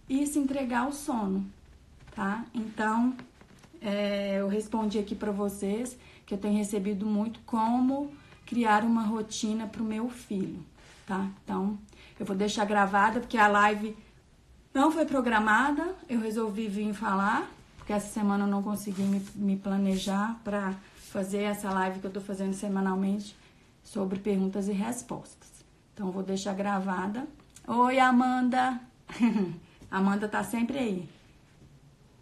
e 0.08 0.26
se 0.26 0.38
entregar 0.38 0.80
ao 0.80 0.92
sono, 0.92 1.46
tá? 2.14 2.44
Então, 2.52 3.14
é, 3.80 4.40
eu 4.40 4.48
respondi 4.48 4.98
aqui 4.98 5.14
para 5.14 5.30
vocês 5.30 5.96
que 6.26 6.34
eu 6.34 6.38
tenho 6.38 6.58
recebido 6.58 7.06
muito 7.06 7.40
como 7.46 8.10
criar 8.44 8.84
uma 8.84 9.02
rotina 9.02 9.66
para 9.66 9.82
o 9.82 9.86
meu 9.86 10.10
filho, 10.10 10.60
tá? 11.06 11.30
Então, 11.44 11.69
vou 12.30 12.36
deixar 12.36 12.64
gravada 12.64 13.18
porque 13.18 13.36
a 13.36 13.48
live 13.48 13.96
não 14.72 14.92
foi 14.92 15.04
programada, 15.04 15.96
eu 16.08 16.20
resolvi 16.20 16.68
vir 16.68 16.94
falar 16.94 17.50
porque 17.76 17.92
essa 17.92 18.06
semana 18.06 18.44
eu 18.44 18.48
não 18.48 18.62
consegui 18.62 19.02
me, 19.02 19.20
me 19.34 19.56
planejar 19.56 20.40
para 20.44 20.74
fazer 20.96 21.42
essa 21.42 21.68
live 21.70 21.98
que 21.98 22.06
eu 22.06 22.10
estou 22.10 22.22
fazendo 22.22 22.54
semanalmente 22.54 23.34
sobre 23.82 24.20
perguntas 24.20 24.68
e 24.68 24.72
respostas. 24.72 25.50
Então, 25.92 26.12
vou 26.12 26.22
deixar 26.22 26.54
gravada. 26.54 27.26
Oi, 27.66 27.98
Amanda! 27.98 28.80
Amanda 29.90 30.28
tá 30.28 30.44
sempre 30.44 30.78
aí. 30.78 31.08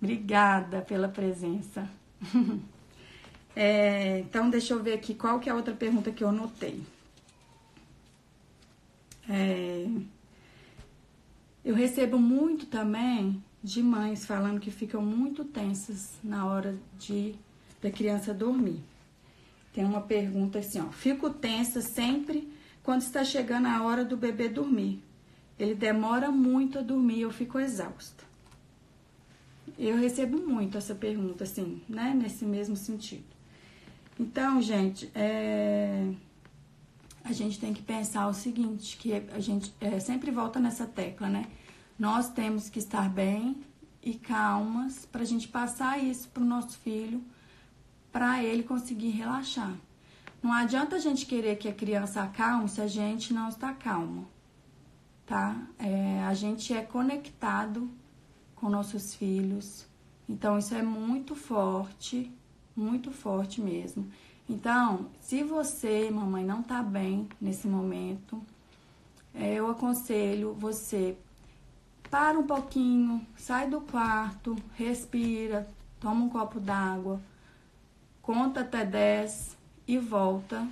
Obrigada 0.00 0.80
pela 0.80 1.08
presença. 1.08 1.86
é, 3.54 4.20
então, 4.20 4.48
deixa 4.48 4.72
eu 4.72 4.82
ver 4.82 4.94
aqui 4.94 5.12
qual 5.12 5.38
que 5.38 5.50
é 5.50 5.52
a 5.52 5.54
outra 5.56 5.74
pergunta 5.74 6.10
que 6.10 6.24
eu 6.24 6.32
notei. 6.32 6.82
É, 9.28 9.86
eu 11.64 11.74
recebo 11.74 12.18
muito 12.18 12.66
também 12.66 13.42
de 13.62 13.82
mães 13.82 14.24
falando 14.24 14.60
que 14.60 14.70
ficam 14.70 15.02
muito 15.02 15.44
tensas 15.44 16.12
na 16.22 16.46
hora 16.46 16.78
de 16.98 17.34
da 17.80 17.90
criança 17.90 18.34
dormir. 18.34 18.82
Tem 19.72 19.84
uma 19.84 20.00
pergunta 20.00 20.58
assim, 20.58 20.80
ó: 20.80 20.90
"Fico 20.90 21.30
tensa 21.30 21.80
sempre 21.80 22.52
quando 22.82 23.02
está 23.02 23.22
chegando 23.24 23.66
a 23.66 23.82
hora 23.82 24.04
do 24.04 24.16
bebê 24.16 24.48
dormir. 24.48 25.02
Ele 25.58 25.74
demora 25.74 26.30
muito 26.30 26.78
a 26.78 26.82
dormir, 26.82 27.20
eu 27.20 27.30
fico 27.30 27.58
exausta." 27.58 28.24
Eu 29.78 29.96
recebo 29.96 30.38
muito 30.38 30.76
essa 30.76 30.94
pergunta 30.94 31.44
assim, 31.44 31.82
né, 31.88 32.12
nesse 32.20 32.44
mesmo 32.44 32.74
sentido. 32.74 33.22
Então, 34.18 34.60
gente, 34.60 35.08
é... 35.14 36.12
a 37.32 37.34
gente 37.34 37.58
tem 37.58 37.72
que 37.72 37.82
pensar 37.82 38.26
o 38.28 38.34
seguinte, 38.34 38.96
que 38.96 39.12
a 39.12 39.40
gente 39.40 39.74
é, 39.80 39.98
sempre 40.00 40.30
volta 40.30 40.58
nessa 40.58 40.86
tecla, 40.86 41.28
né? 41.28 41.46
Nós 41.98 42.30
temos 42.30 42.68
que 42.68 42.78
estar 42.78 43.08
bem 43.08 43.56
e 44.02 44.14
calmas 44.14 45.04
para 45.06 45.22
a 45.22 45.24
gente 45.24 45.48
passar 45.48 46.02
isso 46.02 46.28
para 46.28 46.42
o 46.42 46.46
nosso 46.46 46.78
filho, 46.78 47.22
para 48.12 48.42
ele 48.42 48.62
conseguir 48.62 49.10
relaxar. 49.10 49.74
Não 50.42 50.52
adianta 50.52 50.96
a 50.96 50.98
gente 50.98 51.26
querer 51.26 51.56
que 51.56 51.68
a 51.68 51.74
criança 51.74 52.22
acalme 52.22 52.68
se 52.68 52.80
a 52.80 52.86
gente 52.86 53.34
não 53.34 53.48
está 53.48 53.72
calmo, 53.72 54.28
tá? 55.26 55.60
É, 55.78 56.22
a 56.24 56.34
gente 56.34 56.72
é 56.72 56.82
conectado 56.82 57.90
com 58.54 58.68
nossos 58.68 59.14
filhos, 59.14 59.86
então 60.28 60.58
isso 60.58 60.74
é 60.74 60.82
muito 60.82 61.34
forte, 61.34 62.32
muito 62.76 63.10
forte 63.10 63.60
mesmo. 63.60 64.08
Então, 64.48 65.10
se 65.20 65.42
você, 65.42 66.10
mamãe, 66.10 66.42
não 66.42 66.62
tá 66.62 66.82
bem 66.82 67.28
nesse 67.38 67.68
momento, 67.68 68.42
é, 69.34 69.54
eu 69.54 69.68
aconselho 69.68 70.54
você 70.54 71.18
para 72.10 72.38
um 72.38 72.46
pouquinho, 72.46 73.26
sai 73.36 73.68
do 73.68 73.82
quarto, 73.82 74.56
respira, 74.74 75.68
toma 76.00 76.24
um 76.24 76.30
copo 76.30 76.58
d'água, 76.58 77.20
conta 78.22 78.60
até 78.60 78.86
10 78.86 79.54
e 79.86 79.98
volta. 79.98 80.66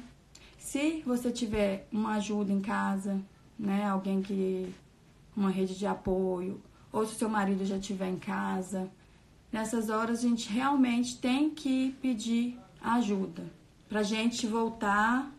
Se 0.59 1.03
você 1.05 1.31
tiver 1.31 1.87
uma 1.93 2.15
ajuda 2.15 2.51
em 2.51 2.63
casa, 2.63 3.21
né, 3.59 3.85
alguém 3.85 4.23
que 4.23 4.75
uma 5.37 5.51
rede 5.51 5.77
de 5.77 5.87
apoio, 5.87 6.63
ou 6.91 7.07
se 7.07 7.17
seu 7.17 7.29
marido 7.29 7.67
já 7.67 7.77
estiver 7.77 8.09
em 8.09 8.19
casa, 8.19 8.91
nessas 9.53 9.91
horas 9.91 10.21
a 10.21 10.23
gente 10.23 10.51
realmente 10.51 11.19
tem 11.19 11.51
que 11.51 11.95
pedir 12.01 12.59
ajuda 12.81 13.45
pra 13.89 14.03
gente 14.03 14.47
voltar, 14.47 15.33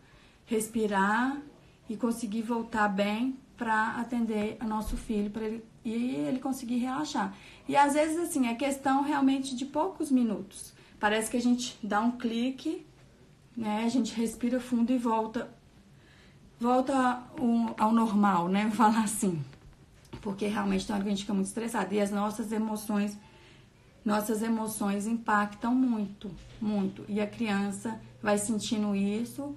respirar 0.46 1.40
e 1.88 1.96
conseguir 1.96 2.42
voltar 2.42 2.88
bem 2.88 3.38
para 3.56 3.96
atender 3.96 4.56
o 4.60 4.64
nosso 4.64 4.96
filho, 4.96 5.30
para 5.30 5.44
ele 5.44 5.64
e 5.84 6.16
ele 6.16 6.38
conseguir 6.38 6.78
relaxar. 6.78 7.34
E 7.66 7.76
às 7.76 7.94
vezes, 7.94 8.18
assim, 8.18 8.46
é 8.46 8.54
questão 8.54 9.02
realmente 9.02 9.56
de 9.56 9.64
poucos 9.64 10.10
minutos. 10.10 10.72
Parece 11.00 11.30
que 11.30 11.36
a 11.36 11.40
gente 11.40 11.78
dá 11.82 12.00
um 12.00 12.12
clique, 12.12 12.86
né? 13.56 13.84
A 13.84 13.88
gente 13.88 14.14
respira 14.14 14.60
fundo 14.60 14.92
e 14.92 14.98
volta 14.98 15.50
volta 16.60 17.22
ao, 17.78 17.92
normal, 17.92 18.48
né? 18.48 18.70
Falar 18.74 19.04
assim. 19.04 19.42
Porque 20.20 20.46
realmente 20.46 20.86
tem 20.86 20.94
hora 20.94 21.04
que 21.04 21.08
a 21.08 21.12
gente 21.12 21.22
fica 21.22 21.34
muito 21.34 21.46
estressado. 21.46 21.94
E 21.94 22.00
as 22.00 22.10
nossas 22.10 22.50
emoções, 22.50 23.16
nossas 24.04 24.42
emoções 24.42 25.06
impactam 25.06 25.74
muito, 25.74 26.30
muito. 26.60 27.04
E 27.08 27.20
a 27.20 27.26
criança 27.26 28.00
vai 28.22 28.38
sentindo 28.38 28.94
isso 28.94 29.54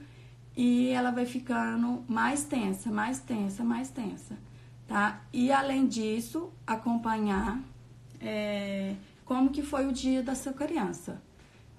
e 0.56 0.90
ela 0.90 1.12
vai 1.12 1.26
ficando 1.26 2.04
mais 2.08 2.44
tensa, 2.44 2.92
mais 2.92 3.20
tensa, 3.20 3.64
mais 3.64 3.90
tensa 3.90 4.38
tá? 4.92 5.22
E 5.32 5.54
além 5.54 5.88
disso, 5.88 6.52
acompanhar 6.68 7.62
é, 8.20 8.94
como 9.24 9.50
que 9.50 9.64
foi 9.64 9.88
o 9.88 9.94
dia 9.94 10.22
da 10.22 10.36
sua 10.36 10.52
criança, 10.52 11.22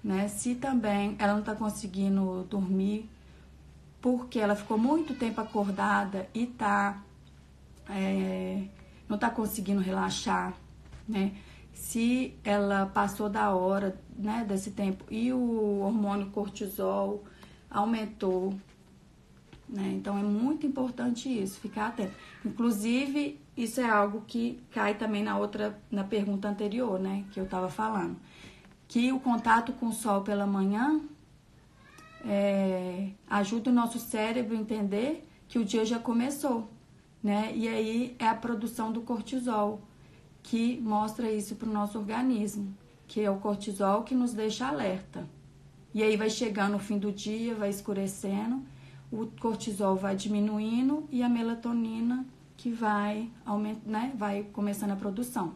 né? 0.03 0.27
Se 0.27 0.55
também 0.55 1.15
ela 1.19 1.33
não 1.33 1.41
está 1.41 1.53
conseguindo 1.53 2.43
dormir 2.49 3.07
porque 4.01 4.39
ela 4.39 4.55
ficou 4.55 4.79
muito 4.79 5.13
tempo 5.13 5.39
acordada 5.39 6.27
e 6.33 6.47
tá 6.47 7.03
é, 7.87 8.63
não 9.07 9.15
está 9.15 9.29
conseguindo 9.29 9.79
relaxar, 9.79 10.55
né? 11.07 11.33
Se 11.71 12.33
ela 12.43 12.87
passou 12.87 13.29
da 13.29 13.51
hora, 13.51 13.95
né, 14.17 14.45
desse 14.47 14.71
tempo 14.71 15.03
e 15.09 15.31
o 15.33 15.79
hormônio 15.81 16.29
cortisol 16.31 17.23
aumentou, 17.69 18.53
né? 19.67 19.91
Então 19.95 20.17
é 20.17 20.23
muito 20.23 20.67
importante 20.67 21.29
isso, 21.29 21.59
ficar 21.59 21.87
atento. 21.87 22.13
Inclusive, 22.45 23.39
isso 23.57 23.81
é 23.81 23.89
algo 23.89 24.23
que 24.27 24.59
cai 24.71 24.95
também 24.95 25.23
na 25.23 25.37
outra, 25.37 25.79
na 25.89 26.03
pergunta 26.03 26.47
anterior, 26.47 26.99
né? 26.99 27.25
Que 27.31 27.39
eu 27.39 27.45
estava 27.45 27.69
falando. 27.69 28.15
Que 28.87 29.11
o 29.11 29.19
contato 29.19 29.73
com 29.73 29.87
o 29.87 29.93
sol 29.93 30.21
pela 30.21 30.45
manhã 30.45 31.01
é, 32.25 33.09
ajuda 33.27 33.69
o 33.69 33.73
nosso 33.73 33.99
cérebro 33.99 34.55
a 34.55 34.59
entender 34.59 35.27
que 35.47 35.59
o 35.59 35.65
dia 35.65 35.85
já 35.85 35.99
começou, 35.99 36.69
né? 37.21 37.51
E 37.55 37.67
aí 37.67 38.15
é 38.19 38.27
a 38.27 38.35
produção 38.35 38.91
do 38.91 39.01
cortisol 39.01 39.81
que 40.41 40.79
mostra 40.81 41.31
isso 41.31 41.55
para 41.55 41.69
o 41.69 41.73
nosso 41.73 41.97
organismo, 41.97 42.75
que 43.13 43.21
é 43.21 43.29
o 43.29 43.37
cortisol 43.37 44.03
que 44.03 44.15
nos 44.15 44.33
deixa 44.33 44.67
alerta. 44.67 45.23
E 45.93 46.01
aí 46.01 46.17
vai 46.17 46.29
chegando 46.29 46.75
o 46.75 46.79
fim 46.79 46.97
do 46.97 47.11
dia, 47.11 47.53
vai 47.53 47.69
escurecendo 47.69 48.63
o 49.13 49.27
cortisol 49.39 49.95
vai 49.95 50.15
diminuindo 50.15 51.07
e 51.11 51.21
a 51.21 51.29
melatonina 51.29 52.25
que 52.57 52.71
vai 52.71 53.29
aumentar, 53.45 53.87
né, 53.87 54.11
vai 54.17 54.43
começando 54.51 54.89
a 54.89 54.95
produção. 54.95 55.53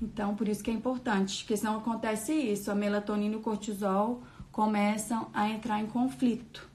Então, 0.00 0.34
por 0.34 0.48
isso 0.48 0.64
que 0.64 0.70
é 0.70 0.74
importante, 0.74 1.44
porque 1.44 1.56
senão 1.56 1.76
acontece 1.76 2.32
isso, 2.32 2.72
a 2.72 2.74
melatonina 2.74 3.34
e 3.34 3.36
o 3.36 3.40
cortisol 3.40 4.20
começam 4.50 5.28
a 5.32 5.48
entrar 5.48 5.80
em 5.80 5.86
conflito, 5.86 6.68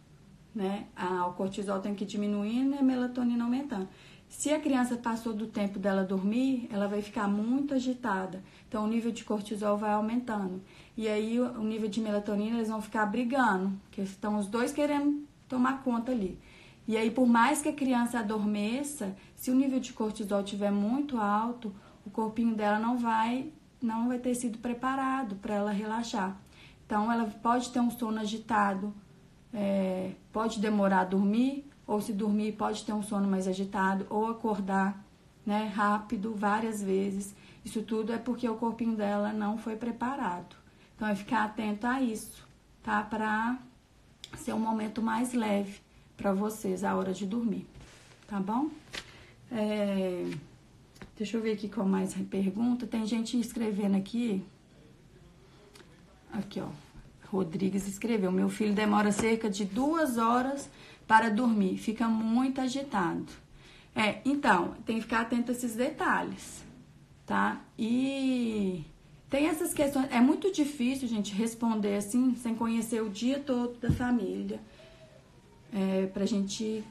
né? 0.55 0.85
o 1.27 1.33
cortisol 1.33 1.79
tem 1.79 1.93
que 1.93 2.05
ir 2.05 2.07
diminuindo 2.07 2.73
e 2.73 2.77
a 2.77 2.81
melatonina 2.81 3.43
aumentando. 3.43 3.89
Se 4.29 4.51
a 4.51 4.59
criança 4.59 4.97
passou 4.97 5.33
do 5.33 5.47
tempo 5.47 5.79
dela 5.79 6.03
dormir, 6.03 6.67
ela 6.71 6.87
vai 6.87 7.01
ficar 7.01 7.27
muito 7.27 7.73
agitada. 7.73 8.43
Então, 8.67 8.83
o 8.83 8.87
nível 8.87 9.11
de 9.11 9.23
cortisol 9.23 9.77
vai 9.77 9.91
aumentando. 9.91 10.61
E 10.95 11.07
aí, 11.07 11.39
o 11.39 11.63
nível 11.63 11.89
de 11.89 12.01
melatonina, 12.01 12.57
eles 12.57 12.69
vão 12.69 12.81
ficar 12.81 13.05
brigando, 13.05 13.71
porque 13.83 14.01
estão 14.01 14.37
os 14.37 14.47
dois 14.47 14.71
querendo 14.71 15.25
tomar 15.47 15.81
conta 15.81 16.11
ali. 16.11 16.37
E 16.87 16.95
aí, 16.95 17.09
por 17.09 17.25
mais 17.25 17.61
que 17.61 17.69
a 17.69 17.73
criança 17.73 18.19
adormeça, 18.19 19.15
se 19.35 19.49
o 19.49 19.55
nível 19.55 19.79
de 19.79 19.93
cortisol 19.93 20.41
estiver 20.41 20.71
muito 20.71 21.17
alto, 21.17 21.73
o 22.05 22.09
corpinho 22.09 22.55
dela 22.55 22.79
não 22.79 22.97
vai, 22.97 23.51
não 23.81 24.07
vai 24.07 24.19
ter 24.19 24.35
sido 24.35 24.57
preparado 24.59 25.35
para 25.35 25.55
ela 25.55 25.71
relaxar. 25.71 26.37
Então, 26.85 27.11
ela 27.11 27.25
pode 27.25 27.69
ter 27.71 27.79
um 27.79 27.91
sono 27.91 28.19
agitado, 28.19 28.93
é, 29.53 30.11
pode 30.31 30.59
demorar 30.59 31.01
a 31.01 31.05
dormir, 31.05 31.65
ou 31.87 32.01
se 32.01 32.11
dormir, 32.11 32.51
pode 32.51 32.83
ter 32.83 32.91
um 32.91 33.01
sono 33.01 33.27
mais 33.27 33.47
agitado, 33.47 34.05
ou 34.09 34.27
acordar 34.27 35.01
né, 35.45 35.71
rápido 35.73 36.35
várias 36.35 36.83
vezes. 36.83 37.33
Isso 37.63 37.81
tudo 37.81 38.11
é 38.11 38.17
porque 38.17 38.47
o 38.47 38.55
corpinho 38.55 38.95
dela 38.95 39.31
não 39.31 39.57
foi 39.57 39.77
preparado. 39.77 40.55
Então, 40.95 41.07
é 41.07 41.15
ficar 41.15 41.45
atento 41.45 41.87
a 41.87 42.01
isso, 42.01 42.45
tá? 42.83 43.01
Para 43.01 43.57
ser 44.37 44.53
um 44.53 44.59
momento 44.59 45.01
mais 45.01 45.33
leve 45.33 45.79
para 46.17 46.33
vocês 46.33 46.83
a 46.83 46.95
hora 46.95 47.13
de 47.13 47.25
dormir, 47.25 47.65
tá 48.27 48.39
bom? 48.39 48.69
É, 49.49 50.29
deixa 51.15 51.37
eu 51.37 51.41
ver 51.41 51.53
aqui 51.53 51.69
qual 51.69 51.87
mais 51.87 52.13
pergunta. 52.15 52.85
Tem 52.85 53.05
gente 53.05 53.39
escrevendo 53.39 53.95
aqui. 53.95 54.43
Aqui, 56.33 56.59
ó. 56.59 56.67
Rodrigues 57.31 57.87
escreveu: 57.87 58.31
Meu 58.31 58.49
filho 58.49 58.73
demora 58.73 59.11
cerca 59.11 59.49
de 59.49 59.65
duas 59.65 60.17
horas 60.17 60.69
para 61.07 61.29
dormir, 61.29 61.77
fica 61.77 62.07
muito 62.07 62.59
agitado. 62.59 63.25
É, 63.95 64.19
então, 64.25 64.75
tem 64.85 64.97
que 64.97 65.03
ficar 65.03 65.21
atento 65.21 65.51
a 65.51 65.55
esses 65.55 65.75
detalhes, 65.75 66.63
tá? 67.25 67.61
E 67.79 68.85
tem 69.29 69.47
essas 69.47 69.73
questões. 69.73 70.07
É 70.11 70.21
muito 70.21 70.51
difícil, 70.51 71.07
gente, 71.07 71.33
responder 71.33 71.95
assim, 71.95 72.35
sem 72.35 72.53
conhecer 72.53 73.01
o 73.01 73.09
dia 73.09 73.39
todo 73.39 73.79
da 73.79 73.91
família. 73.91 74.59
É, 75.73 76.05
pra 76.07 76.25
gente 76.25 76.83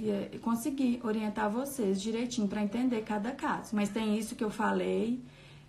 é, 0.00 0.38
conseguir 0.38 1.00
orientar 1.02 1.50
vocês 1.50 2.00
direitinho 2.00 2.46
para 2.46 2.62
entender 2.62 3.02
cada 3.02 3.32
caso. 3.32 3.74
Mas 3.74 3.88
tem 3.88 4.18
isso 4.18 4.36
que 4.36 4.44
eu 4.44 4.50
falei. 4.50 5.20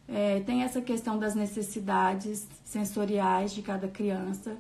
É, 0.08 0.42
tem 0.42 0.64
essa 0.64 0.82
questão 0.82 1.18
das 1.18 1.34
necessidades 1.34 2.48
sensoriais 2.64 3.54
de 3.54 3.62
cada 3.62 3.88
criança, 3.88 4.58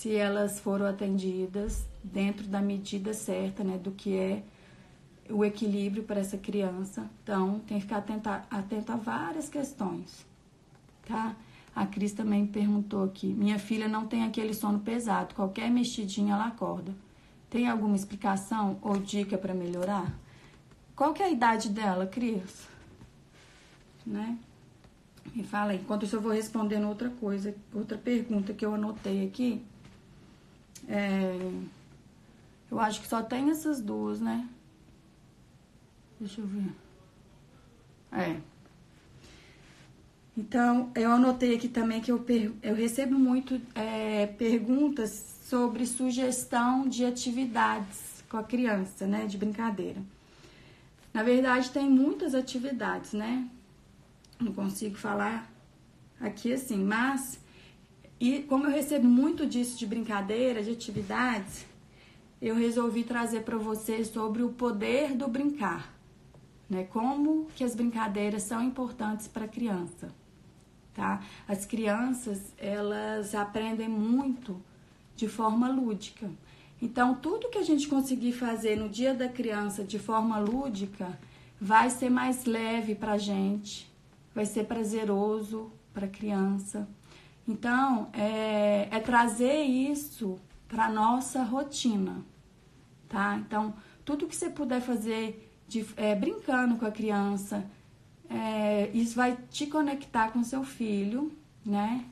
se 0.00 0.14
elas 0.14 0.58
foram 0.58 0.86
atendidas 0.86 1.86
dentro 2.02 2.46
da 2.46 2.60
medida 2.60 3.12
certa, 3.12 3.62
né, 3.62 3.76
do 3.76 3.90
que 3.90 4.16
é 4.16 4.42
o 5.28 5.44
equilíbrio 5.44 6.02
para 6.04 6.20
essa 6.20 6.38
criança. 6.38 7.08
Então, 7.22 7.60
tem 7.60 7.76
que 7.78 7.82
ficar 7.84 7.98
atento 7.98 8.28
a, 8.28 8.42
atento 8.50 8.92
a 8.92 8.96
várias 8.96 9.48
questões 9.48 10.30
tá? 11.10 11.34
A 11.74 11.86
Cris 11.86 12.12
também 12.12 12.46
perguntou 12.46 13.04
aqui: 13.04 13.26
minha 13.26 13.58
filha 13.58 13.88
não 13.88 14.06
tem 14.06 14.24
aquele 14.24 14.54
sono 14.54 14.78
pesado, 14.78 15.34
qualquer 15.34 15.70
mexidinha 15.70 16.34
ela 16.34 16.46
acorda. 16.46 16.94
Tem 17.50 17.68
alguma 17.68 17.96
explicação 17.96 18.78
ou 18.80 18.96
dica 18.96 19.36
para 19.36 19.52
melhorar? 19.52 20.14
Qual 20.94 21.12
que 21.12 21.22
é 21.22 21.26
a 21.26 21.30
idade 21.30 21.68
dela, 21.68 22.06
Cris? 22.06 22.68
Né? 24.06 24.38
Me 25.34 25.42
fala 25.42 25.72
aí. 25.72 25.78
Enquanto 25.78 26.04
isso 26.04 26.16
eu 26.16 26.20
vou 26.20 26.30
respondendo 26.30 26.86
outra 26.86 27.10
coisa, 27.10 27.54
outra 27.74 27.98
pergunta 27.98 28.52
que 28.52 28.64
eu 28.64 28.74
anotei 28.74 29.26
aqui. 29.26 29.64
É, 30.90 31.52
eu 32.68 32.80
acho 32.80 33.00
que 33.00 33.06
só 33.06 33.22
tem 33.22 33.48
essas 33.50 33.80
duas, 33.80 34.20
né? 34.20 34.48
Deixa 36.18 36.40
eu 36.40 36.46
ver. 36.46 36.72
É. 38.12 38.40
Então, 40.36 40.90
eu 40.96 41.12
anotei 41.12 41.54
aqui 41.54 41.68
também 41.68 42.00
que 42.00 42.10
eu, 42.10 42.24
eu 42.62 42.74
recebo 42.74 43.16
muito 43.16 43.60
é, 43.74 44.26
perguntas 44.26 45.38
sobre 45.44 45.86
sugestão 45.86 46.88
de 46.88 47.04
atividades 47.04 48.24
com 48.28 48.36
a 48.36 48.42
criança, 48.42 49.06
né? 49.06 49.26
De 49.26 49.38
brincadeira. 49.38 50.02
Na 51.14 51.22
verdade, 51.22 51.70
tem 51.70 51.88
muitas 51.88 52.34
atividades, 52.34 53.12
né? 53.12 53.48
Não 54.40 54.52
consigo 54.52 54.96
falar 54.96 55.48
aqui 56.20 56.52
assim, 56.52 56.82
mas 56.84 57.38
e 58.20 58.42
como 58.42 58.66
eu 58.66 58.70
recebo 58.70 59.08
muito 59.08 59.46
disso 59.46 59.78
de 59.78 59.86
brincadeira, 59.86 60.62
de 60.62 60.70
atividades, 60.70 61.64
eu 62.40 62.54
resolvi 62.54 63.02
trazer 63.02 63.40
para 63.40 63.58
vocês 63.58 64.08
sobre 64.08 64.42
o 64.42 64.50
poder 64.50 65.16
do 65.16 65.26
brincar, 65.26 65.92
né? 66.68 66.84
Como 66.84 67.46
que 67.56 67.64
as 67.64 67.74
brincadeiras 67.74 68.42
são 68.44 68.62
importantes 68.62 69.26
para 69.26 69.46
a 69.46 69.48
criança 69.48 70.20
tá? 70.94 71.22
As 71.48 71.64
crianças, 71.64 72.52
elas 72.58 73.34
aprendem 73.34 73.88
muito 73.88 74.60
de 75.16 75.28
forma 75.28 75.68
lúdica. 75.68 76.30
Então, 76.80 77.14
tudo 77.14 77.48
que 77.48 77.58
a 77.58 77.62
gente 77.62 77.88
conseguir 77.88 78.32
fazer 78.32 78.76
no 78.76 78.88
dia 78.88 79.14
da 79.14 79.28
criança 79.28 79.84
de 79.84 79.98
forma 79.98 80.38
lúdica 80.38 81.18
vai 81.60 81.90
ser 81.90 82.10
mais 82.10 82.44
leve 82.44 82.94
para 82.94 83.12
a 83.12 83.18
gente, 83.18 83.90
vai 84.34 84.46
ser 84.46 84.64
prazeroso 84.64 85.70
para 85.92 86.06
a 86.06 86.10
criança. 86.10 86.88
Então, 87.46 88.08
é, 88.12 88.88
é 88.90 89.00
trazer 89.00 89.62
isso 89.62 90.38
para 90.68 90.88
nossa 90.88 91.42
rotina, 91.42 92.24
tá? 93.08 93.36
Então, 93.36 93.74
tudo 94.04 94.26
que 94.26 94.36
você 94.36 94.48
puder 94.48 94.80
fazer 94.80 95.52
de, 95.66 95.84
é, 95.96 96.14
brincando 96.14 96.76
com 96.76 96.86
a 96.86 96.90
criança, 96.90 97.64
é, 98.28 98.88
isso 98.94 99.16
vai 99.16 99.36
te 99.50 99.66
conectar 99.66 100.30
com 100.30 100.44
seu 100.44 100.62
filho, 100.62 101.32
né? 101.66 102.04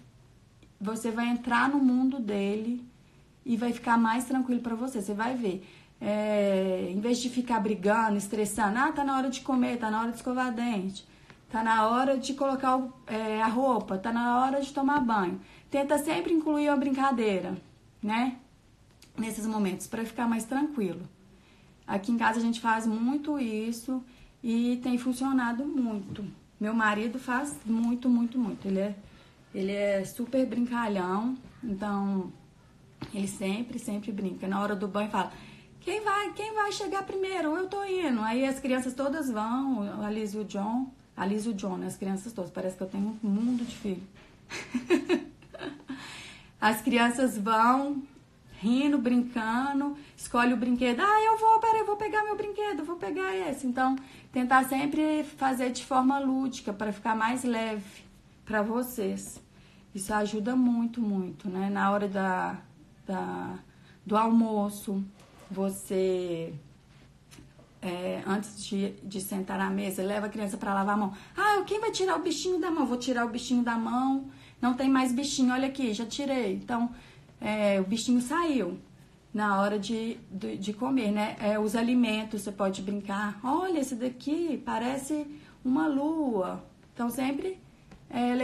Você 0.81 1.11
vai 1.11 1.29
entrar 1.29 1.69
no 1.69 1.79
mundo 1.79 2.19
dele 2.19 2.85
e 3.45 3.57
vai 3.57 3.73
ficar 3.73 3.97
mais 3.97 4.25
tranquilo 4.25 4.61
para 4.61 4.75
você. 4.75 5.01
Você 5.01 5.15
vai 5.15 5.35
ver. 5.35 5.67
É, 6.01 6.89
em 6.91 7.01
vez 7.01 7.19
de 7.19 7.29
ficar 7.29 7.59
brigando, 7.61 8.17
estressando, 8.17 8.79
ah, 8.79 8.93
tá 8.93 9.03
na 9.05 9.17
hora 9.17 9.31
de 9.31 9.41
comer, 9.41 9.79
tá 9.79 9.91
na 9.91 10.03
hora 10.03 10.11
de 10.11 10.17
escovar 10.17 10.53
dente, 10.53 11.05
tá 11.51 11.63
na 11.63 11.89
hora 11.89 12.19
de 12.19 12.35
colocar 12.35 12.83
é, 13.07 13.41
a 13.43 13.49
roupa, 13.49 13.99
tá 13.99 14.13
na 14.13 14.39
hora 14.39 14.61
de 14.61 14.73
tomar 14.73 15.01
banho. 15.01 15.41
Tenta 15.71 15.99
sempre 15.99 16.33
incluir 16.33 16.69
a 16.69 16.77
brincadeira, 16.77 17.57
né? 18.03 18.37
Nesses 19.17 19.47
momentos, 19.47 19.87
para 19.87 20.05
ficar 20.05 20.29
mais 20.29 20.45
tranquilo. 20.45 21.03
Aqui 21.87 22.13
em 22.13 22.19
casa 22.19 22.39
a 22.39 22.43
gente 22.43 22.61
faz 22.61 22.87
muito 22.87 23.39
isso 23.39 24.05
e 24.43 24.79
tem 24.83 24.99
funcionado 24.99 25.65
muito. 25.65 26.25
Meu 26.61 26.75
marido 26.75 27.19
faz 27.19 27.57
muito, 27.65 28.09
muito, 28.09 28.39
muito. 28.39 28.67
Ele 28.69 28.81
é, 28.81 28.95
ele 29.55 29.73
é 29.73 30.05
super 30.05 30.45
brincalhão, 30.47 31.37
então 31.65 32.33
ele 33.15 33.29
sempre, 33.29 33.79
sempre 33.79 34.13
brinca. 34.13 34.47
Na 34.47 34.61
hora 34.61 34.77
do 34.77 34.87
banho 34.87 35.11
fala: 35.11 35.33
quem 35.81 36.03
vai, 36.03 36.33
quem 36.33 36.55
vai 36.55 36.73
chegar 36.73 37.05
primeiro? 37.05 37.57
Eu 37.57 37.69
tô 37.69 37.83
indo. 37.85 38.21
Aí 38.21 38.45
as 38.45 38.61
crianças 38.61 38.93
todas 38.93 39.31
vão, 39.31 40.03
a 40.05 40.11
Liz 40.11 40.35
e 40.35 40.39
o 40.39 40.45
John, 40.45 40.93
a 41.19 41.27
Liz 41.27 41.45
e 41.45 41.49
o 41.49 41.55
John? 41.55 41.83
As 41.85 41.97
crianças 41.97 42.33
todas, 42.33 42.51
parece 42.51 42.77
que 42.77 42.83
eu 42.83 42.87
tenho 42.87 43.19
um 43.23 43.29
mundo 43.29 43.65
de 43.65 43.77
filho. 43.77 44.03
as 46.61 46.81
crianças 46.81 47.37
vão, 47.37 48.03
rindo, 48.61 48.99
brincando, 48.99 49.97
escolhe 50.17 50.55
o 50.55 50.57
brinquedo. 50.57 51.01
Ah, 51.01 51.25
eu 51.25 51.37
vou, 51.39 51.59
peraí, 51.59 51.81
eu 51.81 51.87
vou 51.87 51.97
pegar 51.97 52.23
meu 52.23 52.37
brinquedo, 52.37 52.85
vou 52.85 52.97
pegar 52.97 53.35
esse. 53.35 53.67
Então, 53.67 53.97
tentar 54.33 54.65
sempre 54.65 55.25
fazer 55.25 55.71
de 55.71 55.85
forma 55.85 56.19
lúdica 56.19 56.73
para 56.73 56.93
ficar 56.93 57.17
mais 57.17 57.43
leve 57.43 58.05
para 58.45 58.63
vocês. 58.63 59.41
Isso 59.95 60.15
ajuda 60.15 60.55
muito, 60.55 61.01
muito, 61.01 61.49
né? 61.49 61.69
Na 61.69 61.91
hora 61.91 62.07
da, 62.07 62.59
da 63.07 63.59
do 64.07 64.17
almoço, 64.17 65.05
você 65.51 66.55
é, 67.81 68.23
antes 68.27 68.65
de, 68.65 68.91
de 69.03 69.21
sentar 69.21 69.59
na 69.59 69.71
mesa, 69.71 70.03
leva 70.03 70.27
a 70.27 70.29
criança 70.29 70.57
para 70.57 70.75
lavar 70.75 70.95
a 70.95 70.99
mão. 70.99 71.15
Ah, 71.37 71.63
quem 71.67 71.81
vai 71.81 71.91
tirar 71.91 72.17
o 72.17 72.23
bichinho 72.23 72.59
da 72.61 72.71
mão? 72.71 72.87
Vou 72.87 72.99
tirar 72.99 73.25
o 73.25 73.29
bichinho 73.29 73.63
da 73.63 73.77
mão. 73.77 74.31
Não 74.61 74.75
tem 74.75 74.89
mais 74.89 75.13
bichinho, 75.13 75.53
olha 75.53 75.69
aqui, 75.69 75.95
já 75.95 76.05
tirei. 76.05 76.55
Então, 76.55 76.91
é, 77.41 77.81
o 77.81 77.85
bichinho 77.85 78.21
saiu 78.21 78.79
na 79.33 79.61
hora 79.61 79.79
de, 79.79 80.19
de, 80.31 80.57
de 80.57 80.73
comer, 80.73 81.13
né? 81.13 81.37
É, 81.41 81.59
os 81.59 81.77
alimentos, 81.77 82.43
você 82.43 82.51
pode 82.51 82.83
brincar. 82.83 83.39
Olha, 83.45 83.79
esse 83.79 83.95
daqui 83.95 84.61
parece 84.65 85.27
uma 85.65 85.87
lua. 85.87 86.65
Então, 86.93 87.09
sempre 87.09 87.59
é, 88.11 88.35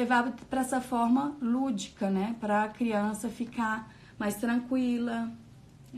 para 0.49 0.61
essa 0.61 0.81
forma 0.81 1.37
lúdica, 1.41 2.09
né? 2.11 2.37
Para 2.41 2.65
a 2.65 2.69
criança 2.69 3.29
ficar 3.29 3.93
mais 4.19 4.37
tranquila, 4.37 5.33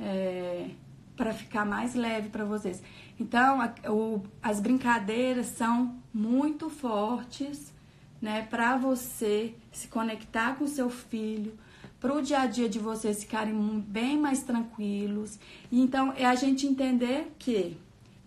é, 0.01 0.71
para 1.17 1.33
ficar 1.33 1.65
mais 1.65 1.95
leve 1.95 2.29
para 2.29 2.45
vocês. 2.45 2.83
Então, 3.19 3.61
a, 3.61 3.73
o, 3.91 4.23
as 4.43 4.61
brincadeiras 4.61 5.47
são 5.47 5.97
muito 6.13 6.69
fortes, 6.69 7.73
né? 8.21 8.47
Para 8.49 8.77
você 8.77 9.55
se 9.73 9.89
conectar 9.89 10.57
com 10.57 10.67
seu 10.67 10.91
filho, 10.91 11.59
para 11.99 12.15
o 12.15 12.21
dia 12.21 12.41
a 12.41 12.47
dia 12.47 12.69
de 12.69 12.79
vocês 12.79 13.23
ficarem 13.23 13.81
bem 13.81 14.19
mais 14.19 14.43
tranquilos. 14.43 15.39
Então, 15.73 16.13
é 16.17 16.27
a 16.27 16.35
gente 16.35 16.67
entender 16.67 17.35
que 17.39 17.77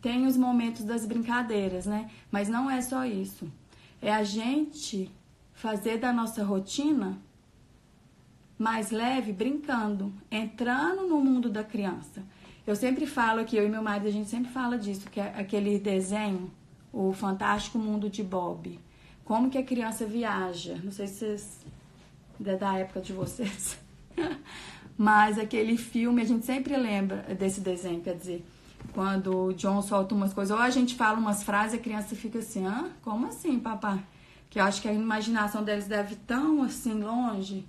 tem 0.02 0.26
os 0.26 0.36
momentos 0.36 0.84
das 0.84 1.06
brincadeiras, 1.06 1.86
né? 1.86 2.10
Mas 2.32 2.50
não 2.50 2.70
é 2.70 2.82
só 2.82 3.06
isso. 3.06 3.52
É 4.02 4.12
a 4.12 4.24
gente 4.24 5.12
fazer 5.54 5.98
da 5.98 6.12
nossa 6.12 6.44
rotina 6.44 7.18
mais 8.58 8.92
leve 8.92 9.32
brincando, 9.32 10.12
entrando 10.30 11.08
no 11.08 11.22
mundo 11.22 11.50
da 11.50 11.64
criança. 11.64 12.24
Eu 12.66 12.76
sempre 12.76 13.06
falo 13.06 13.40
aqui, 13.40 13.56
eu 13.58 13.66
e 13.66 13.70
meu 13.70 13.82
marido, 13.82 14.08
a 14.08 14.12
gente 14.12 14.30
sempre 14.30 14.52
fala 14.52 14.78
disso, 14.78 15.10
que 15.10 15.20
é 15.20 15.34
aquele 15.38 15.80
desenho, 15.80 16.52
o 16.94 17.14
Fantástico 17.14 17.78
Mundo 17.80 18.10
de 18.10 18.24
Bob. 18.24 18.80
Como 19.26 19.50
que 19.50 19.58
a 19.58 19.64
criança 19.64 20.06
viaja. 20.06 20.80
Não 20.84 20.92
sei 20.92 21.08
se 21.08 21.16
vocês 21.16 21.66
é 22.46 22.56
da 22.56 22.78
época 22.78 23.02
de 23.02 23.14
vocês. 23.14 23.78
Mas 24.98 25.40
aquele 25.40 25.78
filme, 25.78 26.22
a 26.22 26.26
gente 26.26 26.46
sempre 26.46 26.76
lembra 26.76 27.18
desse 27.36 27.62
desenho, 27.62 28.02
quer 28.02 28.16
dizer, 28.16 28.46
quando 28.94 29.46
o 29.46 29.54
John 29.54 29.82
solta 29.82 30.14
umas 30.14 30.34
coisas, 30.34 30.56
ou 30.56 30.62
a 30.62 30.70
gente 30.70 30.96
fala 30.96 31.18
umas 31.18 31.44
frases, 31.44 31.80
a 31.80 31.82
criança 31.82 32.16
fica 32.16 32.40
assim, 32.40 32.66
ah, 32.66 32.90
como 33.02 33.28
assim, 33.28 33.60
papai? 33.60 34.04
que 34.50 34.60
eu 34.60 34.64
acho 34.64 34.82
que 34.82 34.88
a 34.88 34.94
imaginação 34.94 35.64
deles 35.64 35.88
deve 35.88 36.16
tão 36.16 36.64
assim 36.64 36.94
longe 36.94 37.66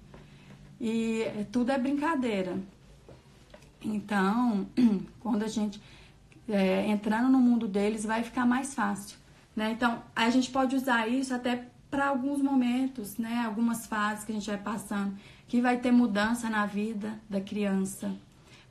e 0.81 1.25
tudo 1.53 1.71
é 1.71 1.79
brincadeira. 1.79 2.59
Então, 3.83 4.67
quando 5.21 5.43
a 5.43 5.49
gente 5.49 5.81
é, 6.49 6.87
entrando 6.87 7.29
no 7.29 7.39
mundo 7.39 7.67
deles, 7.67 8.05
vai 8.05 8.23
ficar 8.23 8.47
mais 8.47 8.75
fácil, 8.75 9.17
né? 9.55 9.73
Então, 9.73 10.03
a 10.15 10.29
gente 10.31 10.51
pode 10.51 10.77
usar 10.77 11.09
isso 11.09 11.35
até 11.35 11.67
para 11.91 12.09
alguns 12.09 12.41
momentos, 12.41 13.17
né? 13.17 13.43
Algumas 13.45 13.87
fases 13.87 14.25
que 14.25 14.33
a 14.33 14.35
gente 14.35 14.47
vai 14.47 14.59
passando, 14.59 15.15
que 15.49 15.61
vai 15.61 15.79
ter 15.79 15.91
mudança 15.91 16.49
na 16.49 16.67
vida 16.67 17.19
da 17.29 17.41
criança, 17.41 18.15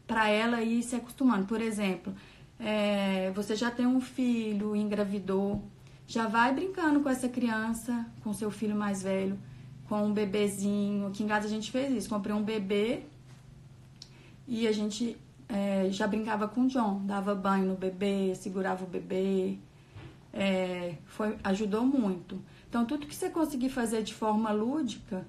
para 0.08 0.30
ela 0.30 0.62
ir 0.62 0.82
se 0.84 0.96
acostumando. 0.96 1.46
Por 1.46 1.62
exemplo, 1.62 2.14
é, 2.60 3.32
você 3.32 3.56
já 3.56 3.70
tem 3.70 3.86
um 3.86 4.00
filho, 4.02 4.76
engravidou, 4.76 5.64
já 6.08 6.28
vai 6.28 6.54
brincando 6.54 7.02
com 7.02 7.10
essa 7.10 7.30
criança, 7.30 8.06
com 8.24 8.34
seu 8.34 8.50
filho 8.50 8.76
mais 8.76 9.04
velho, 9.04 9.38
com 9.88 10.06
um 10.06 10.14
bebezinho. 10.14 11.08
Aqui 11.08 11.24
em 11.24 11.28
casa 11.28 11.46
a 11.46 11.50
gente 11.50 11.72
fez 11.72 11.94
isso, 11.94 12.10
comprei 12.10 12.34
um 12.34 12.44
bebê 12.44 13.04
e 14.50 14.68
a 14.68 14.72
gente 14.72 15.16
é, 15.48 15.90
já 15.92 16.08
brincava 16.08 16.48
com 16.48 16.62
o 16.62 16.68
John, 16.68 17.06
dava 17.06 17.36
banho 17.36 17.68
no 17.68 17.76
bebê, 17.76 18.34
segurava 18.34 18.84
o 18.84 18.88
bebê, 18.88 19.60
é, 20.34 20.96
foi, 21.06 21.38
ajudou 21.44 21.86
muito. 21.86 22.42
Então 22.68 22.84
tudo 22.84 23.06
que 23.06 23.16
você 23.16 23.30
conseguir 23.30 23.70
fazer 23.70 24.02
de 24.02 24.14
forma 24.14 24.52
lúdica 24.52 25.24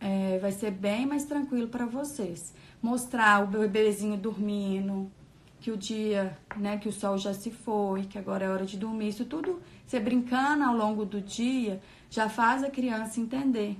é, 0.00 0.38
vai 0.38 0.52
ser 0.52 0.70
bem 0.70 1.04
mais 1.06 1.24
tranquilo 1.24 1.66
para 1.66 1.86
vocês. 1.86 2.54
Mostrar 2.80 3.42
o 3.42 3.48
bebezinho 3.48 4.16
dormindo, 4.16 5.10
que 5.58 5.72
o 5.72 5.76
dia, 5.76 6.38
né, 6.56 6.78
que 6.78 6.88
o 6.88 6.92
sol 6.92 7.18
já 7.18 7.34
se 7.34 7.50
foi, 7.50 8.04
que 8.04 8.16
agora 8.16 8.44
é 8.44 8.48
hora 8.48 8.64
de 8.64 8.76
dormir, 8.76 9.08
isso 9.08 9.24
tudo 9.24 9.60
você 9.84 9.98
brincando 9.98 10.62
ao 10.62 10.76
longo 10.76 11.04
do 11.04 11.20
dia 11.20 11.80
já 12.08 12.28
faz 12.28 12.62
a 12.62 12.70
criança 12.70 13.20
entender. 13.20 13.76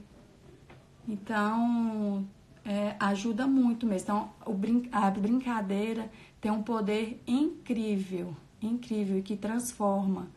Então, 1.09 2.27
é, 2.67 2.97
ajuda 2.99 3.47
muito 3.47 3.87
mesmo. 3.87 4.03
Então, 4.03 4.31
o 4.45 4.53
brin 4.53 4.89
a 4.91 5.09
brincadeira 5.09 6.11
tem 6.41 6.51
um 6.51 6.63
poder 6.63 7.23
incrível, 7.27 8.37
incrível, 8.61 9.23
que 9.23 9.37
transforma. 9.37 10.29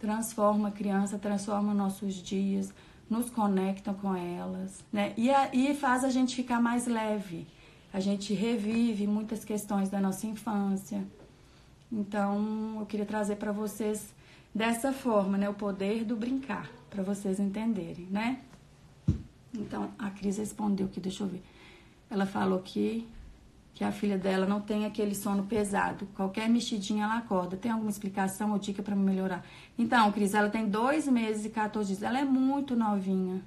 Transforma 0.00 0.68
a 0.68 0.70
criança, 0.70 1.18
transforma 1.18 1.74
nossos 1.74 2.14
dias, 2.14 2.72
nos 3.10 3.28
conecta 3.28 3.92
com 3.92 4.14
elas, 4.14 4.82
né? 4.92 5.12
E, 5.16 5.30
a, 5.30 5.50
e 5.52 5.74
faz 5.74 6.04
a 6.04 6.10
gente 6.10 6.34
ficar 6.34 6.60
mais 6.60 6.86
leve. 6.86 7.46
A 7.92 8.00
gente 8.00 8.32
revive 8.32 9.06
muitas 9.06 9.44
questões 9.44 9.90
da 9.90 10.00
nossa 10.00 10.26
infância. 10.26 11.04
Então, 11.90 12.76
eu 12.80 12.86
queria 12.86 13.06
trazer 13.06 13.36
para 13.36 13.50
vocês 13.50 14.14
dessa 14.54 14.92
forma, 14.92 15.36
né? 15.36 15.48
O 15.48 15.54
poder 15.54 16.04
do 16.04 16.16
brincar, 16.16 16.70
para 16.88 17.02
vocês 17.02 17.38
entenderem, 17.40 18.06
né? 18.10 18.40
Então, 19.52 19.90
a 19.98 20.10
Cris 20.10 20.38
respondeu 20.38 20.88
que, 20.88 21.00
deixa 21.00 21.24
eu 21.24 21.28
ver. 21.28 21.42
Ela 22.10 22.26
falou 22.26 22.60
que, 22.60 23.06
que 23.74 23.84
a 23.84 23.92
filha 23.92 24.18
dela 24.18 24.46
não 24.46 24.60
tem 24.60 24.86
aquele 24.86 25.14
sono 25.14 25.44
pesado. 25.44 26.06
Qualquer 26.14 26.48
mexidinha 26.48 27.04
ela 27.04 27.18
acorda. 27.18 27.56
Tem 27.56 27.70
alguma 27.70 27.90
explicação 27.90 28.52
ou 28.52 28.58
dica 28.58 28.82
para 28.82 28.96
melhorar? 28.96 29.44
Então, 29.78 30.10
Cris, 30.12 30.34
ela 30.34 30.48
tem 30.48 30.68
dois 30.68 31.06
meses 31.06 31.44
e 31.44 31.50
14 31.50 31.88
dias. 31.88 32.02
Ela 32.02 32.20
é 32.20 32.24
muito 32.24 32.74
novinha. 32.74 33.42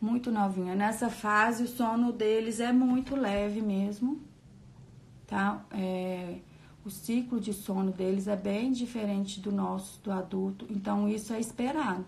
Muito 0.00 0.30
novinha. 0.30 0.74
Nessa 0.74 1.08
fase, 1.08 1.64
o 1.64 1.68
sono 1.68 2.12
deles 2.12 2.60
é 2.60 2.72
muito 2.72 3.16
leve 3.16 3.62
mesmo. 3.62 4.20
Tá? 5.26 5.64
É 5.70 6.36
o 6.84 6.90
ciclo 6.90 7.40
de 7.40 7.54
sono 7.54 7.90
deles 7.90 8.28
é 8.28 8.36
bem 8.36 8.70
diferente 8.70 9.40
do 9.40 9.50
nosso, 9.50 9.98
do 10.02 10.12
adulto, 10.12 10.66
então 10.68 11.08
isso 11.08 11.32
é 11.32 11.40
esperado. 11.40 12.04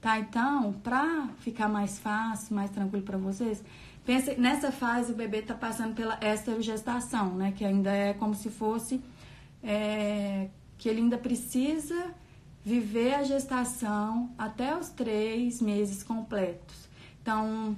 Tá? 0.00 0.18
Então, 0.18 0.72
para 0.72 1.28
ficar 1.38 1.68
mais 1.68 1.98
fácil, 1.98 2.54
mais 2.54 2.70
tranquilo 2.70 3.04
para 3.04 3.16
vocês, 3.16 3.62
nessa 4.38 4.72
fase 4.72 5.12
o 5.12 5.14
bebê 5.14 5.38
está 5.38 5.54
passando 5.54 5.94
pela 5.94 6.18
esterogestação, 6.22 7.34
né? 7.34 7.52
Que 7.52 7.64
ainda 7.64 7.92
é 7.92 8.14
como 8.14 8.34
se 8.34 8.50
fosse 8.50 9.00
é, 9.62 10.48
que 10.78 10.88
ele 10.88 11.00
ainda 11.00 11.18
precisa 11.18 12.14
viver 12.64 13.14
a 13.14 13.22
gestação 13.22 14.30
até 14.36 14.76
os 14.76 14.88
três 14.88 15.60
meses 15.60 16.02
completos. 16.02 16.88
Então, 17.22 17.76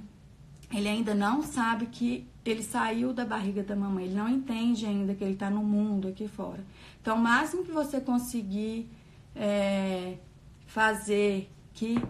ele 0.71 0.87
ainda 0.87 1.13
não 1.13 1.41
sabe 1.41 1.87
que 1.87 2.27
ele 2.43 2.63
saiu 2.63 3.13
da 3.13 3.25
barriga 3.25 3.61
da 3.61 3.75
mamãe, 3.75 4.05
ele 4.05 4.15
não 4.15 4.29
entende 4.29 4.85
ainda 4.85 5.13
que 5.13 5.23
ele 5.23 5.33
está 5.33 5.49
no 5.49 5.63
mundo 5.63 6.07
aqui 6.07 6.27
fora. 6.27 6.63
Então, 7.01 7.17
o 7.17 7.21
máximo 7.21 7.63
que 7.63 7.71
você 7.71 7.99
conseguir 7.99 8.89
é, 9.35 10.17
fazer 10.65 11.49
que 11.73 12.01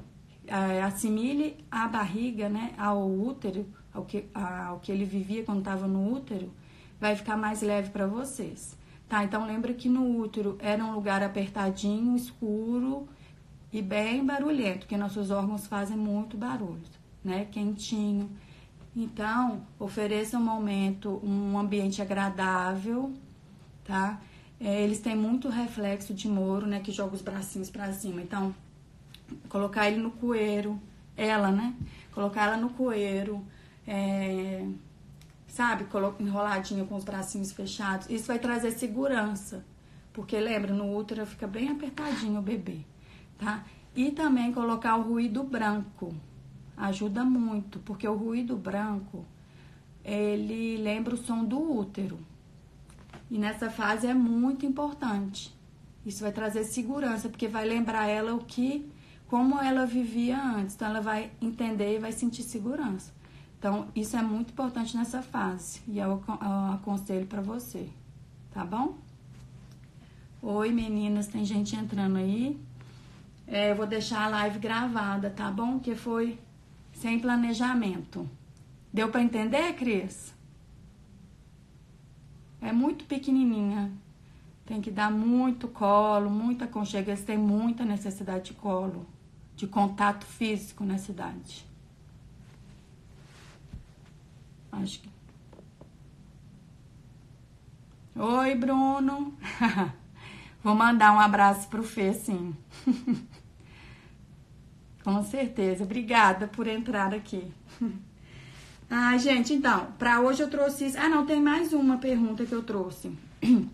é, 0.47 0.81
assimile 0.81 1.63
a 1.69 1.87
barriga 1.87 2.49
né, 2.49 2.73
ao 2.77 3.09
útero, 3.09 3.65
ao 3.93 4.05
que, 4.05 4.25
ao 4.33 4.79
que 4.79 4.91
ele 4.91 5.05
vivia 5.05 5.43
quando 5.43 5.59
estava 5.59 5.87
no 5.87 6.13
útero, 6.13 6.51
vai 6.99 7.15
ficar 7.15 7.35
mais 7.35 7.61
leve 7.61 7.89
para 7.89 8.07
vocês. 8.07 8.77
Tá? 9.09 9.23
Então, 9.23 9.45
lembra 9.45 9.73
que 9.73 9.89
no 9.89 10.19
útero 10.19 10.57
era 10.59 10.83
um 10.83 10.93
lugar 10.93 11.21
apertadinho, 11.21 12.15
escuro 12.15 13.07
e 13.73 13.81
bem 13.81 14.25
barulhento, 14.25 14.79
porque 14.79 14.95
nossos 14.95 15.31
órgãos 15.31 15.67
fazem 15.67 15.97
muito 15.97 16.37
barulho, 16.37 16.81
né? 17.23 17.45
Quentinho. 17.51 18.29
Então, 18.95 19.63
ofereça 19.79 20.37
um 20.37 20.43
momento, 20.43 21.21
um 21.23 21.57
ambiente 21.57 22.01
agradável, 22.01 23.13
tá? 23.85 24.21
É, 24.59 24.81
eles 24.81 24.99
têm 24.99 25.15
muito 25.15 25.49
reflexo 25.49 26.13
de 26.13 26.27
moro, 26.27 26.67
né? 26.67 26.79
Que 26.79 26.91
joga 26.91 27.15
os 27.15 27.21
bracinhos 27.21 27.69
para 27.69 27.91
cima. 27.93 28.21
Então, 28.21 28.53
colocar 29.49 29.89
ele 29.89 30.01
no 30.01 30.11
coeiro, 30.11 30.79
ela, 31.15 31.51
né? 31.51 31.73
Colocar 32.13 32.47
ela 32.47 32.57
no 32.57 32.69
coeiro, 32.69 33.43
é, 33.87 34.67
sabe, 35.47 35.85
enroladinho 36.19 36.85
com 36.85 36.95
os 36.95 37.03
bracinhos 37.03 37.51
fechados. 37.51 38.09
Isso 38.09 38.27
vai 38.27 38.39
trazer 38.39 38.71
segurança, 38.71 39.65
porque 40.13 40.39
lembra, 40.39 40.73
no 40.73 40.95
útero 40.95 41.25
fica 41.25 41.47
bem 41.47 41.69
apertadinho 41.69 42.39
o 42.39 42.43
bebê, 42.43 42.79
tá? 43.37 43.63
E 43.95 44.11
também 44.11 44.53
colocar 44.53 44.95
o 44.95 45.01
ruído 45.01 45.43
branco 45.43 46.13
ajuda 46.77 47.23
muito, 47.23 47.79
porque 47.79 48.07
o 48.07 48.15
ruído 48.15 48.55
branco 48.55 49.25
ele 50.03 50.77
lembra 50.77 51.13
o 51.13 51.17
som 51.17 51.43
do 51.43 51.59
útero. 51.59 52.19
E 53.29 53.37
nessa 53.37 53.69
fase 53.69 54.07
é 54.07 54.13
muito 54.13 54.65
importante. 54.65 55.53
Isso 56.05 56.23
vai 56.23 56.31
trazer 56.31 56.63
segurança, 56.63 57.29
porque 57.29 57.47
vai 57.47 57.65
lembrar 57.65 58.07
ela 58.07 58.33
o 58.33 58.43
que, 58.43 58.89
como 59.27 59.59
ela 59.59 59.85
vivia 59.85 60.41
antes. 60.41 60.75
Então 60.75 60.89
ela 60.89 61.01
vai 61.01 61.31
entender 61.39 61.95
e 61.95 61.99
vai 61.99 62.11
sentir 62.11 62.43
segurança. 62.43 63.13
Então 63.61 63.87
isso 63.95 64.17
é 64.17 64.23
muito 64.23 64.53
importante 64.53 64.97
nessa 64.97 65.21
fase 65.21 65.81
e 65.87 65.99
eu, 65.99 66.23
aconselho 66.73 67.27
para 67.27 67.43
você, 67.43 67.87
tá 68.51 68.65
bom? 68.65 68.97
Oi 70.41 70.71
meninas, 70.71 71.27
tem 71.27 71.45
gente 71.45 71.75
entrando 71.75 72.17
aí. 72.17 72.59
É, 73.45 73.69
eu 73.69 73.75
vou 73.75 73.85
deixar 73.85 74.23
a 74.23 74.29
live 74.29 74.57
gravada, 74.57 75.29
tá 75.29 75.51
bom? 75.51 75.77
Que 75.77 75.93
foi 75.93 76.39
sem 76.91 77.19
planejamento. 77.19 78.27
Deu 78.91 79.09
para 79.09 79.21
entender, 79.21 79.73
Cris? 79.73 80.33
É 82.59 82.71
muito 82.71 83.05
pequenininha. 83.05 83.91
Tem 84.65 84.81
que 84.81 84.89
dar 84.89 85.11
muito 85.11 85.67
colo, 85.67 86.31
muita 86.31 86.65
aconchego. 86.65 87.11
Eles 87.11 87.23
têm 87.23 87.37
muita 87.37 87.85
necessidade 87.85 88.45
de 88.45 88.53
colo, 88.53 89.05
de 89.55 89.67
contato 89.67 90.25
físico 90.25 90.83
na 90.83 90.97
cidade. 90.97 91.69
Acho 94.71 95.01
que. 95.01 95.09
Oi, 98.15 98.55
Bruno. 98.55 99.35
Vou 100.63 100.75
mandar 100.75 101.13
um 101.13 101.19
abraço 101.19 101.67
pro 101.67 101.83
Fê, 101.83 102.13
sim. 102.13 102.55
Com 105.03 105.23
certeza. 105.23 105.83
Obrigada 105.83 106.47
por 106.47 106.67
entrar 106.67 107.13
aqui. 107.13 107.51
Ah, 108.93 109.17
gente, 109.17 109.53
então, 109.53 109.89
para 109.97 110.19
hoje 110.19 110.43
eu 110.43 110.49
trouxe 110.49 110.87
isso. 110.87 110.97
Ah, 110.99 111.07
não, 111.07 111.25
tem 111.25 111.39
mais 111.39 111.71
uma 111.71 111.97
pergunta 111.97 112.45
que 112.45 112.51
eu 112.51 112.61
trouxe. 112.61 113.17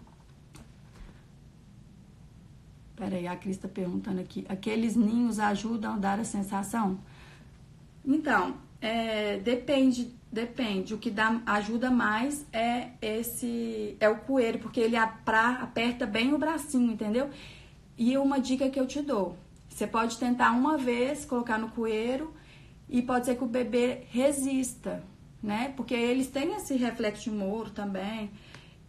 Peraí, 2.96 3.28
a 3.28 3.36
Cris 3.36 3.58
tá 3.58 3.68
perguntando 3.68 4.22
aqui. 4.22 4.46
Aqueles 4.48 4.96
ninhos 4.96 5.40
ajudam 5.40 5.96
a 5.96 5.98
dar 5.98 6.20
a 6.20 6.24
sensação? 6.24 7.00
Então, 8.06 8.58
é, 8.80 9.40
depende, 9.40 10.14
depende. 10.32 10.94
O 10.94 10.98
que 10.98 11.10
dá, 11.10 11.42
ajuda 11.46 11.90
mais 11.90 12.46
é 12.52 12.90
esse, 13.02 13.96
é 14.00 14.10
o 14.10 14.18
coelho, 14.18 14.60
porque 14.60 14.80
ele 14.80 14.96
apra, 14.96 15.60
aperta 15.62 16.06
bem 16.06 16.34
o 16.34 16.38
bracinho, 16.38 16.92
entendeu? 16.92 17.30
E 17.98 18.18
uma 18.18 18.40
dica 18.40 18.70
que 18.70 18.80
eu 18.80 18.86
te 18.86 19.02
dou. 19.02 19.38
Você 19.70 19.88
pode 19.88 20.18
tentar 20.18 20.52
uma 20.52 20.78
vez, 20.78 21.26
colocar 21.26 21.58
no 21.58 21.70
coelho 21.70 22.34
e 22.90 23.02
pode 23.02 23.26
ser 23.26 23.36
que 23.36 23.44
o 23.44 23.48
bebê 23.48 24.04
resista, 24.10 25.04
né? 25.42 25.74
Porque 25.76 25.94
eles 25.94 26.28
têm 26.28 26.56
esse 26.56 26.76
reflexo 26.76 27.26
de 27.26 27.32
Moro 27.32 27.70
também. 27.70 28.32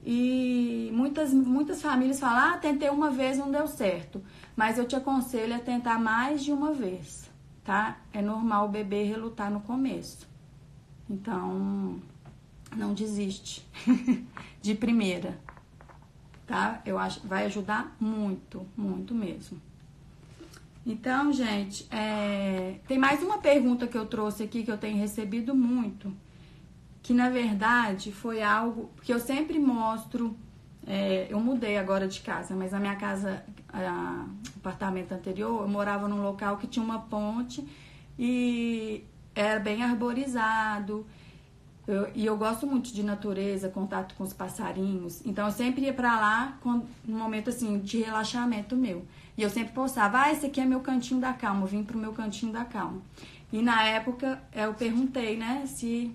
E 0.04 0.90
muitas, 0.92 1.32
muitas 1.32 1.82
famílias 1.82 2.20
falam: 2.20 2.54
ah, 2.54 2.58
tentei 2.58 2.88
uma 2.88 3.10
vez, 3.10 3.36
não 3.36 3.50
deu 3.50 3.66
certo. 3.66 4.22
Mas 4.56 4.78
eu 4.78 4.86
te 4.86 4.96
aconselho 4.96 5.54
a 5.54 5.58
tentar 5.58 5.98
mais 5.98 6.44
de 6.44 6.52
uma 6.52 6.72
vez, 6.72 7.28
tá? 7.64 7.98
É 8.12 8.22
normal 8.22 8.66
o 8.66 8.70
bebê 8.70 9.02
relutar 9.02 9.50
no 9.50 9.60
começo. 9.60 10.27
Então, 11.08 12.00
não 12.76 12.92
desiste 12.92 13.66
de 14.60 14.74
primeira, 14.74 15.38
tá? 16.46 16.82
Eu 16.84 16.98
acho 16.98 17.26
vai 17.26 17.46
ajudar 17.46 17.96
muito, 17.98 18.66
muito 18.76 19.14
mesmo. 19.14 19.60
Então, 20.84 21.32
gente, 21.32 21.86
é... 21.90 22.76
tem 22.86 22.98
mais 22.98 23.22
uma 23.22 23.38
pergunta 23.38 23.86
que 23.86 23.96
eu 23.96 24.06
trouxe 24.06 24.42
aqui 24.42 24.62
que 24.62 24.70
eu 24.70 24.78
tenho 24.78 24.98
recebido 24.98 25.54
muito, 25.54 26.12
que 27.02 27.12
na 27.12 27.28
verdade 27.28 28.10
foi 28.10 28.42
algo 28.42 28.90
que 29.02 29.12
eu 29.12 29.20
sempre 29.20 29.58
mostro. 29.58 30.36
É... 30.86 31.26
eu 31.30 31.40
mudei 31.40 31.76
agora 31.76 32.08
de 32.08 32.20
casa, 32.20 32.54
mas 32.54 32.72
a 32.72 32.78
minha 32.78 32.96
casa, 32.96 33.44
a... 33.70 34.26
apartamento 34.56 35.12
anterior, 35.12 35.62
eu 35.62 35.68
morava 35.68 36.08
num 36.08 36.22
local 36.22 36.56
que 36.56 36.66
tinha 36.66 36.84
uma 36.84 37.00
ponte 37.00 37.66
e 38.18 39.04
era 39.40 39.60
bem 39.60 39.82
arborizado. 39.84 41.06
E 42.14 42.26
eu 42.26 42.36
gosto 42.36 42.66
muito 42.66 42.92
de 42.92 43.02
natureza, 43.02 43.68
contato 43.68 44.14
com 44.14 44.24
os 44.24 44.32
passarinhos. 44.32 45.24
Então 45.24 45.46
eu 45.46 45.52
sempre 45.52 45.82
ia 45.82 45.94
para 45.94 46.20
lá 46.20 46.58
com 46.60 46.70
um 47.08 47.16
momento 47.16 47.48
assim 47.48 47.78
de 47.78 48.02
relaxamento 48.02 48.76
meu. 48.76 49.06
E 49.36 49.42
eu 49.42 49.48
sempre 49.48 49.72
postava, 49.72 50.22
ah, 50.22 50.32
esse 50.32 50.44
aqui 50.44 50.60
é 50.60 50.66
meu 50.66 50.80
cantinho 50.80 51.20
da 51.20 51.32
calma, 51.32 51.62
eu 51.62 51.66
vim 51.66 51.84
pro 51.84 51.96
meu 51.96 52.12
cantinho 52.12 52.52
da 52.52 52.64
calma. 52.64 53.00
E 53.52 53.62
na 53.62 53.84
época 53.84 54.42
eu 54.52 54.74
perguntei, 54.74 55.36
né, 55.36 55.64
se 55.66 56.12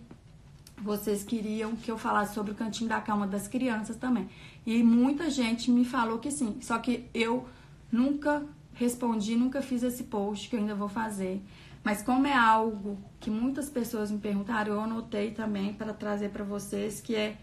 vocês 0.77 1.23
queriam 1.23 1.75
que 1.75 1.89
eu 1.89 1.97
falasse 1.97 2.33
sobre 2.33 2.51
o 2.51 2.55
cantinho 2.55 2.89
da 2.89 2.99
calma 2.99 3.25
das 3.25 3.47
crianças 3.47 3.95
também. 3.95 4.29
E 4.65 4.83
muita 4.83 5.29
gente 5.29 5.71
me 5.71 5.86
falou 5.86 6.19
que 6.19 6.29
sim. 6.29 6.57
Só 6.62 6.77
que 6.77 7.05
eu 7.13 7.47
nunca 7.91 8.43
respondi, 8.73 9.36
nunca 9.36 9.62
fiz 9.62 9.81
esse 9.81 10.03
post 10.03 10.49
que 10.49 10.55
eu 10.55 10.59
ainda 10.59 10.75
vou 10.75 10.89
fazer. 10.89 11.41
Mas 11.84 12.02
como 12.02 12.26
é 12.26 12.34
algo 12.34 12.98
que 13.19 13.30
muitas 13.30 13.69
pessoas 13.69 14.10
me 14.10 14.19
perguntaram, 14.19 14.74
eu 14.74 14.82
anotei 14.82 15.32
também 15.32 15.74
para 15.74 15.93
trazer 15.93 16.30
para 16.30 16.43
vocês, 16.43 17.02
que 17.02 17.15
é 17.15 17.38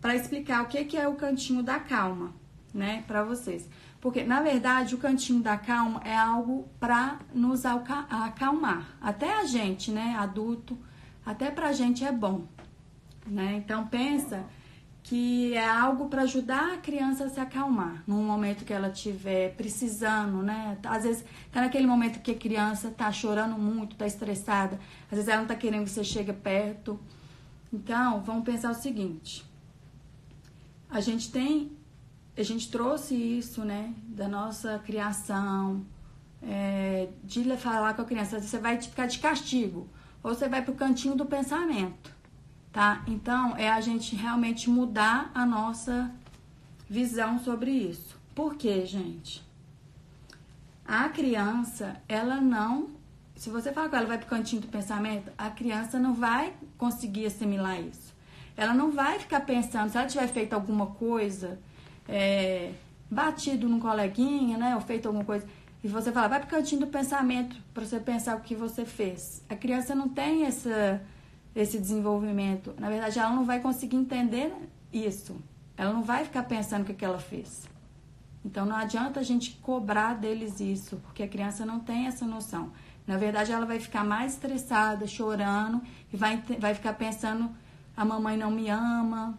para 0.00 0.14
explicar 0.14 0.62
o 0.62 0.66
que, 0.66 0.84
que 0.84 0.96
é 0.96 1.08
o 1.08 1.14
cantinho 1.14 1.62
da 1.62 1.78
calma, 1.78 2.34
né, 2.74 3.04
para 3.06 3.22
vocês. 3.22 3.68
Porque, 4.00 4.22
na 4.22 4.40
verdade, 4.40 4.94
o 4.94 4.98
cantinho 4.98 5.42
da 5.42 5.56
calma 5.56 6.00
é 6.04 6.16
algo 6.16 6.68
para 6.78 7.18
nos 7.34 7.64
acalmar. 7.66 8.96
Até 9.00 9.40
a 9.40 9.44
gente, 9.44 9.90
né, 9.90 10.14
adulto, 10.18 10.78
até 11.24 11.50
pra 11.50 11.72
gente 11.72 12.04
é 12.04 12.12
bom, 12.12 12.46
né? 13.26 13.54
Então, 13.56 13.86
pensa 13.86 14.44
que 15.10 15.54
é 15.54 15.68
algo 15.68 16.08
para 16.08 16.22
ajudar 16.22 16.74
a 16.74 16.76
criança 16.76 17.24
a 17.24 17.28
se 17.28 17.40
acalmar 17.40 18.04
num 18.06 18.22
momento 18.22 18.64
que 18.64 18.72
ela 18.72 18.90
estiver 18.90 19.56
precisando, 19.56 20.40
né? 20.40 20.78
Às 20.84 21.02
vezes 21.02 21.24
tá 21.50 21.60
naquele 21.60 21.84
momento 21.84 22.22
que 22.22 22.30
a 22.30 22.34
criança 22.36 22.92
tá 22.92 23.10
chorando 23.10 23.58
muito, 23.58 23.96
tá 23.96 24.06
estressada, 24.06 24.78
às 25.10 25.16
vezes 25.16 25.26
ela 25.26 25.40
não 25.40 25.48
tá 25.48 25.56
querendo 25.56 25.82
que 25.82 25.90
você 25.90 26.04
chegue 26.04 26.32
perto. 26.32 26.96
Então, 27.72 28.22
vamos 28.22 28.44
pensar 28.44 28.70
o 28.70 28.74
seguinte: 28.74 29.44
a 30.88 31.00
gente 31.00 31.32
tem 31.32 31.72
a 32.36 32.44
gente 32.44 32.70
trouxe 32.70 33.16
isso, 33.16 33.64
né, 33.64 33.92
da 34.06 34.28
nossa 34.28 34.78
criação, 34.78 35.84
é, 36.40 37.08
de 37.24 37.42
falar 37.56 37.94
com 37.94 38.02
a 38.02 38.04
criança, 38.04 38.40
você 38.40 38.58
vai 38.58 38.80
ficar 38.80 39.06
de 39.06 39.18
castigo, 39.18 39.88
ou 40.22 40.32
você 40.32 40.48
vai 40.48 40.62
pro 40.62 40.72
cantinho 40.72 41.16
do 41.16 41.26
pensamento, 41.26 42.14
tá? 42.72 43.02
Então, 43.06 43.56
é 43.56 43.70
a 43.70 43.80
gente 43.80 44.14
realmente 44.14 44.68
mudar 44.68 45.30
a 45.34 45.44
nossa 45.44 46.10
visão 46.88 47.38
sobre 47.38 47.70
isso. 47.70 48.18
Por 48.34 48.54
quê, 48.54 48.84
gente? 48.86 49.42
A 50.84 51.08
criança, 51.08 51.96
ela 52.08 52.40
não. 52.40 52.88
Se 53.36 53.48
você 53.48 53.72
falar 53.72 53.88
com 53.88 53.96
ela 53.96 54.06
vai 54.06 54.18
pro 54.18 54.26
cantinho 54.26 54.62
do 54.62 54.68
pensamento, 54.68 55.30
a 55.38 55.48
criança 55.50 55.98
não 55.98 56.14
vai 56.14 56.52
conseguir 56.76 57.26
assimilar 57.26 57.80
isso. 57.80 58.12
Ela 58.56 58.74
não 58.74 58.90
vai 58.90 59.18
ficar 59.18 59.40
pensando, 59.40 59.90
se 59.90 59.96
ela 59.96 60.06
tiver 60.06 60.26
feito 60.26 60.52
alguma 60.52 60.86
coisa 60.86 61.58
é, 62.08 62.72
batido 63.10 63.68
num 63.68 63.80
coleguinha, 63.80 64.58
né? 64.58 64.74
Ou 64.74 64.80
feito 64.80 65.06
alguma 65.06 65.24
coisa. 65.24 65.46
E 65.82 65.88
você 65.88 66.12
fala, 66.12 66.28
vai 66.28 66.40
pro 66.40 66.48
cantinho 66.48 66.82
do 66.82 66.86
pensamento 66.88 67.56
para 67.72 67.84
você 67.84 67.98
pensar 67.98 68.36
o 68.36 68.40
que 68.40 68.54
você 68.54 68.84
fez. 68.84 69.42
A 69.48 69.56
criança 69.56 69.94
não 69.94 70.08
tem 70.08 70.44
essa, 70.44 71.00
esse 71.54 71.78
desenvolvimento. 71.78 72.74
Na 72.78 72.88
verdade, 72.88 73.18
ela 73.18 73.30
não 73.30 73.44
vai 73.44 73.60
conseguir 73.60 73.96
entender 73.96 74.52
isso. 74.92 75.36
Ela 75.76 75.92
não 75.92 76.02
vai 76.02 76.24
ficar 76.24 76.42
pensando 76.44 76.82
o 76.82 76.84
que, 76.84 76.94
que 76.94 77.04
ela 77.04 77.18
fez. 77.18 77.68
Então 78.44 78.64
não 78.64 78.76
adianta 78.76 79.20
a 79.20 79.22
gente 79.22 79.52
cobrar 79.62 80.14
deles 80.14 80.60
isso, 80.60 80.96
porque 81.04 81.22
a 81.22 81.28
criança 81.28 81.66
não 81.66 81.80
tem 81.80 82.06
essa 82.06 82.24
noção. 82.24 82.72
Na 83.06 83.16
verdade, 83.16 83.52
ela 83.52 83.66
vai 83.66 83.80
ficar 83.80 84.04
mais 84.04 84.34
estressada, 84.34 85.06
chorando, 85.06 85.82
e 86.12 86.16
vai, 86.16 86.42
vai 86.58 86.74
ficar 86.74 86.94
pensando, 86.94 87.50
a 87.96 88.04
mamãe 88.04 88.36
não 88.36 88.50
me 88.50 88.68
ama, 88.68 89.38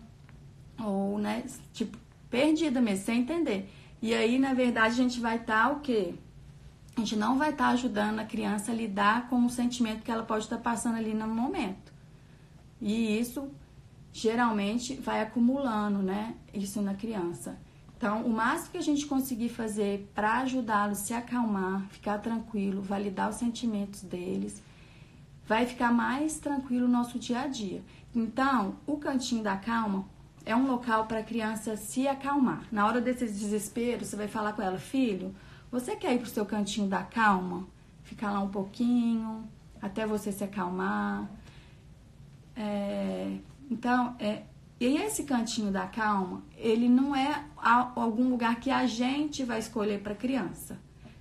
ou, 0.79 1.17
né, 1.17 1.43
tipo, 1.73 1.97
perdida 2.29 2.81
mesmo, 2.81 3.05
sem 3.05 3.21
entender. 3.21 3.71
E 4.01 4.13
aí, 4.13 4.37
na 4.37 4.53
verdade, 4.53 4.93
a 4.93 5.03
gente 5.03 5.19
vai 5.19 5.37
estar 5.37 5.67
tá, 5.67 5.71
o 5.71 5.79
quê? 5.79 6.15
A 6.95 6.99
gente 6.99 7.15
não 7.15 7.37
vai 7.37 7.51
estar 7.51 7.67
tá 7.67 7.71
ajudando 7.71 8.19
a 8.19 8.25
criança 8.25 8.71
a 8.71 8.75
lidar 8.75 9.29
com 9.29 9.45
o 9.45 9.49
sentimento 9.49 10.03
que 10.03 10.11
ela 10.11 10.23
pode 10.23 10.45
estar 10.45 10.57
tá 10.57 10.61
passando 10.61 10.97
ali 10.97 11.13
no 11.13 11.27
momento. 11.27 11.90
E 12.81 13.19
isso 13.19 13.49
geralmente 14.11 14.95
vai 14.95 15.21
acumulando, 15.21 15.99
né? 15.99 16.35
Isso 16.53 16.81
na 16.81 16.93
criança. 16.93 17.57
Então, 17.95 18.25
o 18.25 18.29
máximo 18.31 18.71
que 18.71 18.77
a 18.79 18.81
gente 18.81 19.05
conseguir 19.05 19.49
fazer 19.49 20.11
para 20.15 20.39
ajudá-los 20.39 20.97
se 20.97 21.13
acalmar, 21.13 21.85
ficar 21.89 22.17
tranquilo, 22.17 22.81
validar 22.81 23.29
os 23.29 23.35
sentimentos 23.35 24.01
deles, 24.01 24.61
vai 25.45 25.67
ficar 25.67 25.93
mais 25.93 26.39
tranquilo 26.39 26.85
o 26.85 26.89
nosso 26.89 27.19
dia 27.19 27.41
a 27.41 27.47
dia. 27.47 27.83
Então, 28.15 28.77
o 28.87 28.97
cantinho 28.97 29.43
da 29.43 29.55
calma 29.55 30.05
é 30.43 30.55
um 30.55 30.65
local 30.65 31.05
para 31.05 31.19
a 31.19 31.23
criança 31.23 31.77
se 31.77 32.07
acalmar. 32.07 32.63
Na 32.71 32.87
hora 32.87 32.99
desse 32.99 33.25
desespero, 33.25 34.03
você 34.03 34.15
vai 34.15 34.27
falar 34.27 34.53
com 34.53 34.63
ela, 34.63 34.79
filho, 34.79 35.35
você 35.71 35.95
quer 35.95 36.15
ir 36.15 36.19
pro 36.19 36.29
seu 36.29 36.45
cantinho 36.45 36.87
da 36.87 37.03
calma? 37.03 37.67
Ficar 38.01 38.31
lá 38.31 38.39
um 38.39 38.49
pouquinho, 38.49 39.47
até 39.79 40.07
você 40.07 40.31
se 40.31 40.43
acalmar. 40.43 41.29
É, 42.55 43.37
então, 43.69 44.15
é, 44.19 44.43
e 44.79 44.97
esse 44.97 45.23
cantinho 45.23 45.71
da 45.71 45.85
calma, 45.87 46.41
ele 46.57 46.89
não 46.89 47.15
é 47.15 47.45
algum 47.95 48.29
lugar 48.29 48.59
que 48.59 48.71
a 48.71 48.85
gente 48.87 49.43
vai 49.43 49.59
escolher 49.59 50.01
para 50.01 50.13
a 50.13 50.15
criança, 50.15 50.79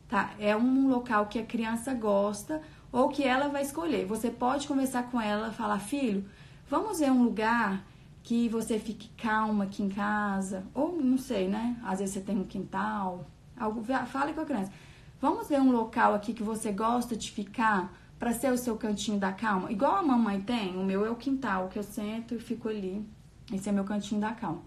tá? 0.09 0.31
É 0.39 0.57
um 0.57 0.89
local 0.89 1.27
que 1.27 1.39
a 1.39 1.45
criança 1.45 1.93
gosta 1.93 2.63
ou 2.91 3.09
que 3.09 3.23
ela 3.23 3.49
vai 3.49 3.63
escolher. 3.63 4.07
Você 4.07 4.31
pode 4.31 4.67
conversar 4.67 5.11
com 5.11 5.21
ela, 5.21 5.53
falar, 5.53 5.79
filho, 5.79 6.25
vamos 6.69 7.01
ver 7.01 7.11
um 7.13 7.23
lugar 7.23 7.85
que 8.23 8.49
você 8.49 8.79
fique 8.79 9.09
calma 9.17 9.65
aqui 9.65 9.83
em 9.83 9.89
casa, 9.89 10.65
ou 10.75 10.97
não 11.01 11.19
sei, 11.19 11.49
né? 11.49 11.77
Às 11.85 11.99
vezes 11.99 12.15
você 12.15 12.21
tem 12.21 12.39
um 12.39 12.45
quintal, 12.45 13.27
algo, 13.59 13.85
fale 14.07 14.33
com 14.33 14.41
a 14.41 14.47
criança. 14.47 14.73
Vamos 15.21 15.49
ver 15.49 15.61
um 15.61 15.71
local 15.71 16.15
aqui 16.15 16.33
que 16.33 16.43
você 16.43 16.73
gosta 16.73 17.15
de 17.15 17.31
ficar 17.31 17.93
para 18.21 18.35
ser 18.35 18.53
o 18.53 18.59
seu 18.59 18.77
cantinho 18.77 19.19
da 19.19 19.33
calma, 19.33 19.73
igual 19.73 19.97
a 19.97 20.03
mamãe 20.03 20.43
tem. 20.43 20.77
O 20.77 20.85
meu 20.85 21.07
é 21.07 21.11
o 21.11 21.17
quintal, 21.17 21.69
que 21.69 21.79
eu 21.79 21.83
sento 21.83 22.35
e 22.35 22.39
fico 22.39 22.69
ali. 22.69 23.03
Esse 23.51 23.71
é 23.71 23.73
meu 23.73 23.83
cantinho 23.83 24.21
da 24.21 24.33
calma. 24.33 24.61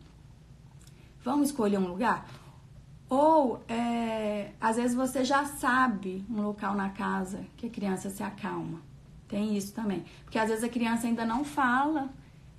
Vamos 1.23 1.49
escolher 1.49 1.77
um 1.77 1.87
lugar? 1.87 2.27
Ou, 3.07 3.63
é, 3.69 4.53
às 4.59 4.77
vezes, 4.77 4.95
você 4.95 5.23
já 5.23 5.45
sabe 5.45 6.25
um 6.27 6.41
local 6.41 6.73
na 6.73 6.89
casa 6.89 7.45
que 7.55 7.67
a 7.67 7.69
criança 7.69 8.09
se 8.09 8.23
acalma. 8.23 8.81
Tem 9.27 9.55
isso 9.55 9.71
também. 9.71 10.03
Porque 10.23 10.39
às 10.39 10.49
vezes 10.49 10.63
a 10.63 10.69
criança 10.69 11.05
ainda 11.05 11.23
não 11.23 11.43
fala 11.43 12.09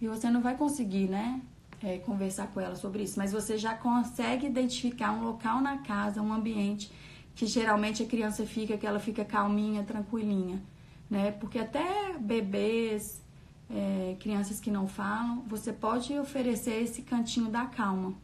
e 0.01 0.07
você 0.07 0.31
não 0.31 0.41
vai 0.41 0.57
conseguir, 0.57 1.09
né? 1.09 1.41
É, 1.83 1.99
conversar 1.99 2.47
com 2.47 2.61
ela 2.61 2.77
sobre 2.77 3.03
isso. 3.03 3.19
Mas 3.19 3.33
você 3.33 3.59
já 3.59 3.75
consegue 3.75 4.47
identificar 4.47 5.11
um 5.11 5.25
local 5.25 5.61
na 5.61 5.79
casa, 5.79 6.23
um 6.23 6.33
ambiente 6.33 6.91
que 7.35 7.47
geralmente 7.47 8.05
a 8.05 8.07
criança 8.07 8.47
fica, 8.47 8.79
que 8.79 8.87
ela 8.87 9.01
fica 9.01 9.25
calminha, 9.25 9.83
tranquilinha, 9.83 10.63
né? 11.09 11.33
Porque 11.33 11.59
até 11.59 12.17
bebês, 12.19 13.23
é, 13.71 14.17
crianças 14.21 14.61
que 14.61 14.71
não 14.71 14.87
falam, 14.87 15.43
você 15.47 15.73
pode 15.73 16.17
oferecer 16.19 16.83
esse 16.83 17.03
cantinho 17.03 17.49
da 17.49 17.67
calma 17.67 18.15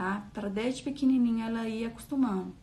tá? 0.00 0.26
Para 0.32 0.48
desde 0.48 0.82
pequenininha 0.82 1.46
ela 1.46 1.68
ir 1.68 1.84
acostumando. 1.84 2.54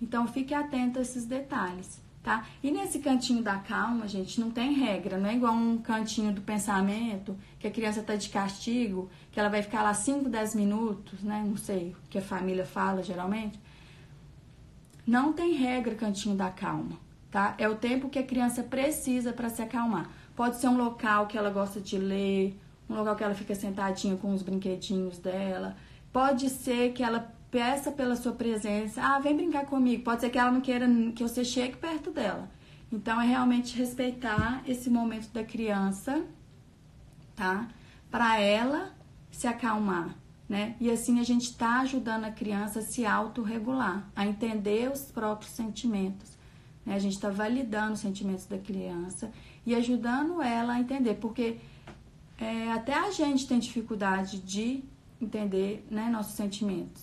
Então 0.00 0.26
fique 0.26 0.54
atento 0.54 0.98
a 0.98 1.02
esses 1.02 1.24
detalhes, 1.24 2.00
tá? 2.22 2.46
E 2.62 2.70
nesse 2.70 2.98
cantinho 2.98 3.42
da 3.42 3.56
calma, 3.58 4.06
gente, 4.08 4.40
não 4.40 4.50
tem 4.50 4.72
regra, 4.72 5.18
não 5.18 5.28
é 5.28 5.34
igual 5.34 5.54
um 5.54 5.78
cantinho 5.78 6.32
do 6.32 6.40
pensamento, 6.40 7.36
que 7.58 7.66
a 7.66 7.70
criança 7.70 8.02
tá 8.02 8.14
de 8.14 8.28
castigo, 8.28 9.10
que 9.30 9.38
ela 9.38 9.48
vai 9.48 9.62
ficar 9.62 9.82
lá 9.82 9.94
5, 9.94 10.28
10 10.28 10.54
minutos, 10.54 11.22
né? 11.22 11.44
Não 11.46 11.56
sei 11.56 11.90
o 11.90 12.08
que 12.08 12.18
a 12.18 12.22
família 12.22 12.64
fala 12.64 13.02
geralmente. 13.02 13.58
Não 15.04 15.32
tem 15.32 15.54
regra 15.54 15.96
cantinho 15.96 16.36
da 16.36 16.50
calma, 16.50 16.96
tá? 17.32 17.56
É 17.58 17.68
o 17.68 17.74
tempo 17.74 18.08
que 18.08 18.20
a 18.20 18.22
criança 18.22 18.62
precisa 18.62 19.32
para 19.32 19.48
se 19.48 19.60
acalmar. 19.60 20.08
Pode 20.36 20.58
ser 20.58 20.68
um 20.68 20.76
local 20.76 21.26
que 21.26 21.36
ela 21.36 21.50
gosta 21.50 21.80
de 21.80 21.98
ler, 21.98 22.56
um 22.88 22.94
local 22.94 23.16
que 23.16 23.24
ela 23.24 23.34
fica 23.34 23.54
sentadinha 23.56 24.16
com 24.16 24.32
os 24.32 24.42
brinquedinhos 24.42 25.18
dela 25.18 25.74
Pode 26.12 26.50
ser 26.50 26.92
que 26.92 27.02
ela 27.02 27.32
peça 27.50 27.90
pela 27.90 28.16
sua 28.16 28.32
presença, 28.32 29.02
ah, 29.02 29.18
vem 29.18 29.34
brincar 29.34 29.64
comigo. 29.64 30.04
Pode 30.04 30.20
ser 30.20 30.30
que 30.30 30.38
ela 30.38 30.50
não 30.50 30.60
queira 30.60 30.86
que 31.14 31.22
você 31.22 31.42
chegue 31.42 31.76
perto 31.76 32.10
dela. 32.10 32.50
Então 32.92 33.20
é 33.20 33.26
realmente 33.26 33.76
respeitar 33.76 34.62
esse 34.66 34.90
momento 34.90 35.30
da 35.30 35.42
criança, 35.42 36.22
tá? 37.34 37.66
Para 38.10 38.38
ela 38.38 38.94
se 39.30 39.46
acalmar, 39.46 40.14
né? 40.46 40.76
E 40.78 40.90
assim 40.90 41.18
a 41.18 41.22
gente 41.22 41.44
está 41.44 41.80
ajudando 41.80 42.24
a 42.24 42.30
criança 42.30 42.80
a 42.80 42.82
se 42.82 43.06
autorregular, 43.06 44.06
a 44.14 44.26
entender 44.26 44.90
os 44.92 45.10
próprios 45.10 45.52
sentimentos. 45.52 46.31
Né? 46.84 46.94
A 46.94 46.98
gente 46.98 47.14
está 47.14 47.30
validando 47.30 47.94
os 47.94 48.00
sentimentos 48.00 48.46
da 48.46 48.58
criança 48.58 49.30
e 49.64 49.74
ajudando 49.74 50.42
ela 50.42 50.74
a 50.74 50.80
entender, 50.80 51.14
porque 51.14 51.58
é, 52.38 52.72
até 52.72 52.94
a 52.94 53.10
gente 53.10 53.46
tem 53.46 53.58
dificuldade 53.58 54.40
de 54.40 54.82
entender 55.20 55.86
né, 55.90 56.08
nossos 56.10 56.34
sentimentos. 56.34 57.02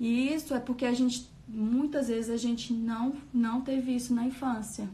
E 0.00 0.32
isso 0.32 0.54
é 0.54 0.58
porque 0.58 0.86
a 0.86 0.94
gente, 0.94 1.28
muitas 1.46 2.08
vezes, 2.08 2.30
a 2.30 2.36
gente 2.36 2.72
não, 2.72 3.14
não 3.32 3.60
teve 3.60 3.94
isso 3.94 4.14
na 4.14 4.24
infância. 4.24 4.88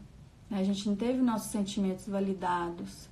Né? 0.49 0.59
A 0.59 0.63
gente 0.63 0.87
não 0.87 0.95
teve 0.95 1.21
nossos 1.21 1.51
sentimentos 1.51 2.07
validados. 2.07 3.07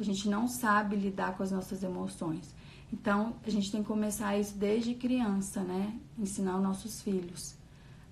A 0.00 0.02
gente 0.02 0.28
não 0.28 0.48
sabe 0.48 0.96
lidar 0.96 1.36
com 1.36 1.42
as 1.42 1.50
nossas 1.50 1.82
emoções. 1.82 2.54
Então, 2.92 3.34
a 3.44 3.50
gente 3.50 3.70
tem 3.70 3.82
que 3.82 3.88
começar 3.88 4.38
isso 4.38 4.56
desde 4.56 4.94
criança, 4.94 5.60
né? 5.62 5.92
Ensinar 6.18 6.56
os 6.56 6.62
nossos 6.62 7.02
filhos 7.02 7.56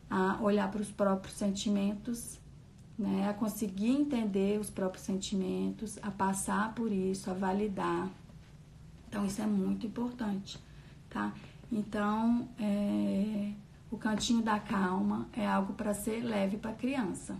a 0.09 0.38
olhar 0.40 0.71
para 0.71 0.81
os 0.83 0.90
próprios 0.90 1.37
sentimentos, 1.37 2.38
né? 2.99 3.29
A 3.29 3.35
conseguir 3.35 3.90
entender 3.90 4.61
os 4.61 4.71
próprios 4.71 5.05
sentimentos, 5.05 5.99
a 6.03 6.11
passar 6.11 6.75
por 6.75 6.93
isso, 6.93 7.31
a 7.31 7.35
validar. 7.35 8.09
Então, 9.09 9.25
isso 9.25 9.40
é 9.43 9.47
muito 9.47 9.87
importante 9.87 10.59
tá? 11.14 11.33
Então, 11.71 12.49
é, 12.59 13.53
o 13.90 13.97
cantinho 13.97 14.43
da 14.43 14.59
calma 14.59 15.29
é 15.33 15.47
algo 15.47 15.73
para 15.73 15.95
ser 15.95 16.21
leve 16.23 16.57
para 16.57 16.73
criança, 16.73 17.37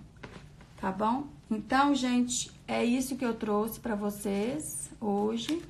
tá 0.81 0.91
bom? 0.93 1.27
Então, 1.51 1.95
gente, 1.95 2.51
é 2.67 2.83
isso 2.85 3.17
que 3.17 3.25
eu 3.25 3.35
trouxe 3.35 3.81
para 3.81 3.97
vocês 3.97 4.91
hoje. 5.01 5.61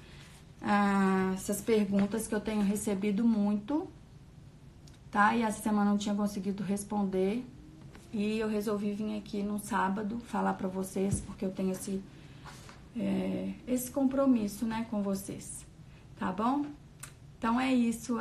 Ah, 0.62 1.32
essas 1.34 1.60
perguntas 1.60 2.28
que 2.28 2.34
eu 2.34 2.40
tenho 2.40 2.62
recebido 2.62 3.24
muito, 3.24 3.88
tá? 5.14 5.36
E 5.36 5.42
essa 5.42 5.62
semana 5.62 5.92
não 5.92 5.96
tinha 5.96 6.14
conseguido 6.14 6.64
responder. 6.64 7.46
E 8.12 8.36
eu 8.36 8.48
resolvi 8.48 8.92
vir 8.92 9.16
aqui 9.16 9.44
no 9.44 9.60
sábado 9.60 10.18
falar 10.18 10.54
para 10.54 10.66
vocês, 10.66 11.20
porque 11.20 11.44
eu 11.44 11.52
tenho 11.52 11.70
esse, 11.70 12.02
é, 12.96 13.52
esse 13.66 13.92
compromisso, 13.92 14.66
né, 14.66 14.88
com 14.90 15.02
vocês. 15.02 15.64
Tá 16.18 16.32
bom? 16.32 16.66
Então 17.38 17.60
é 17.60 17.72
isso. 17.72 18.18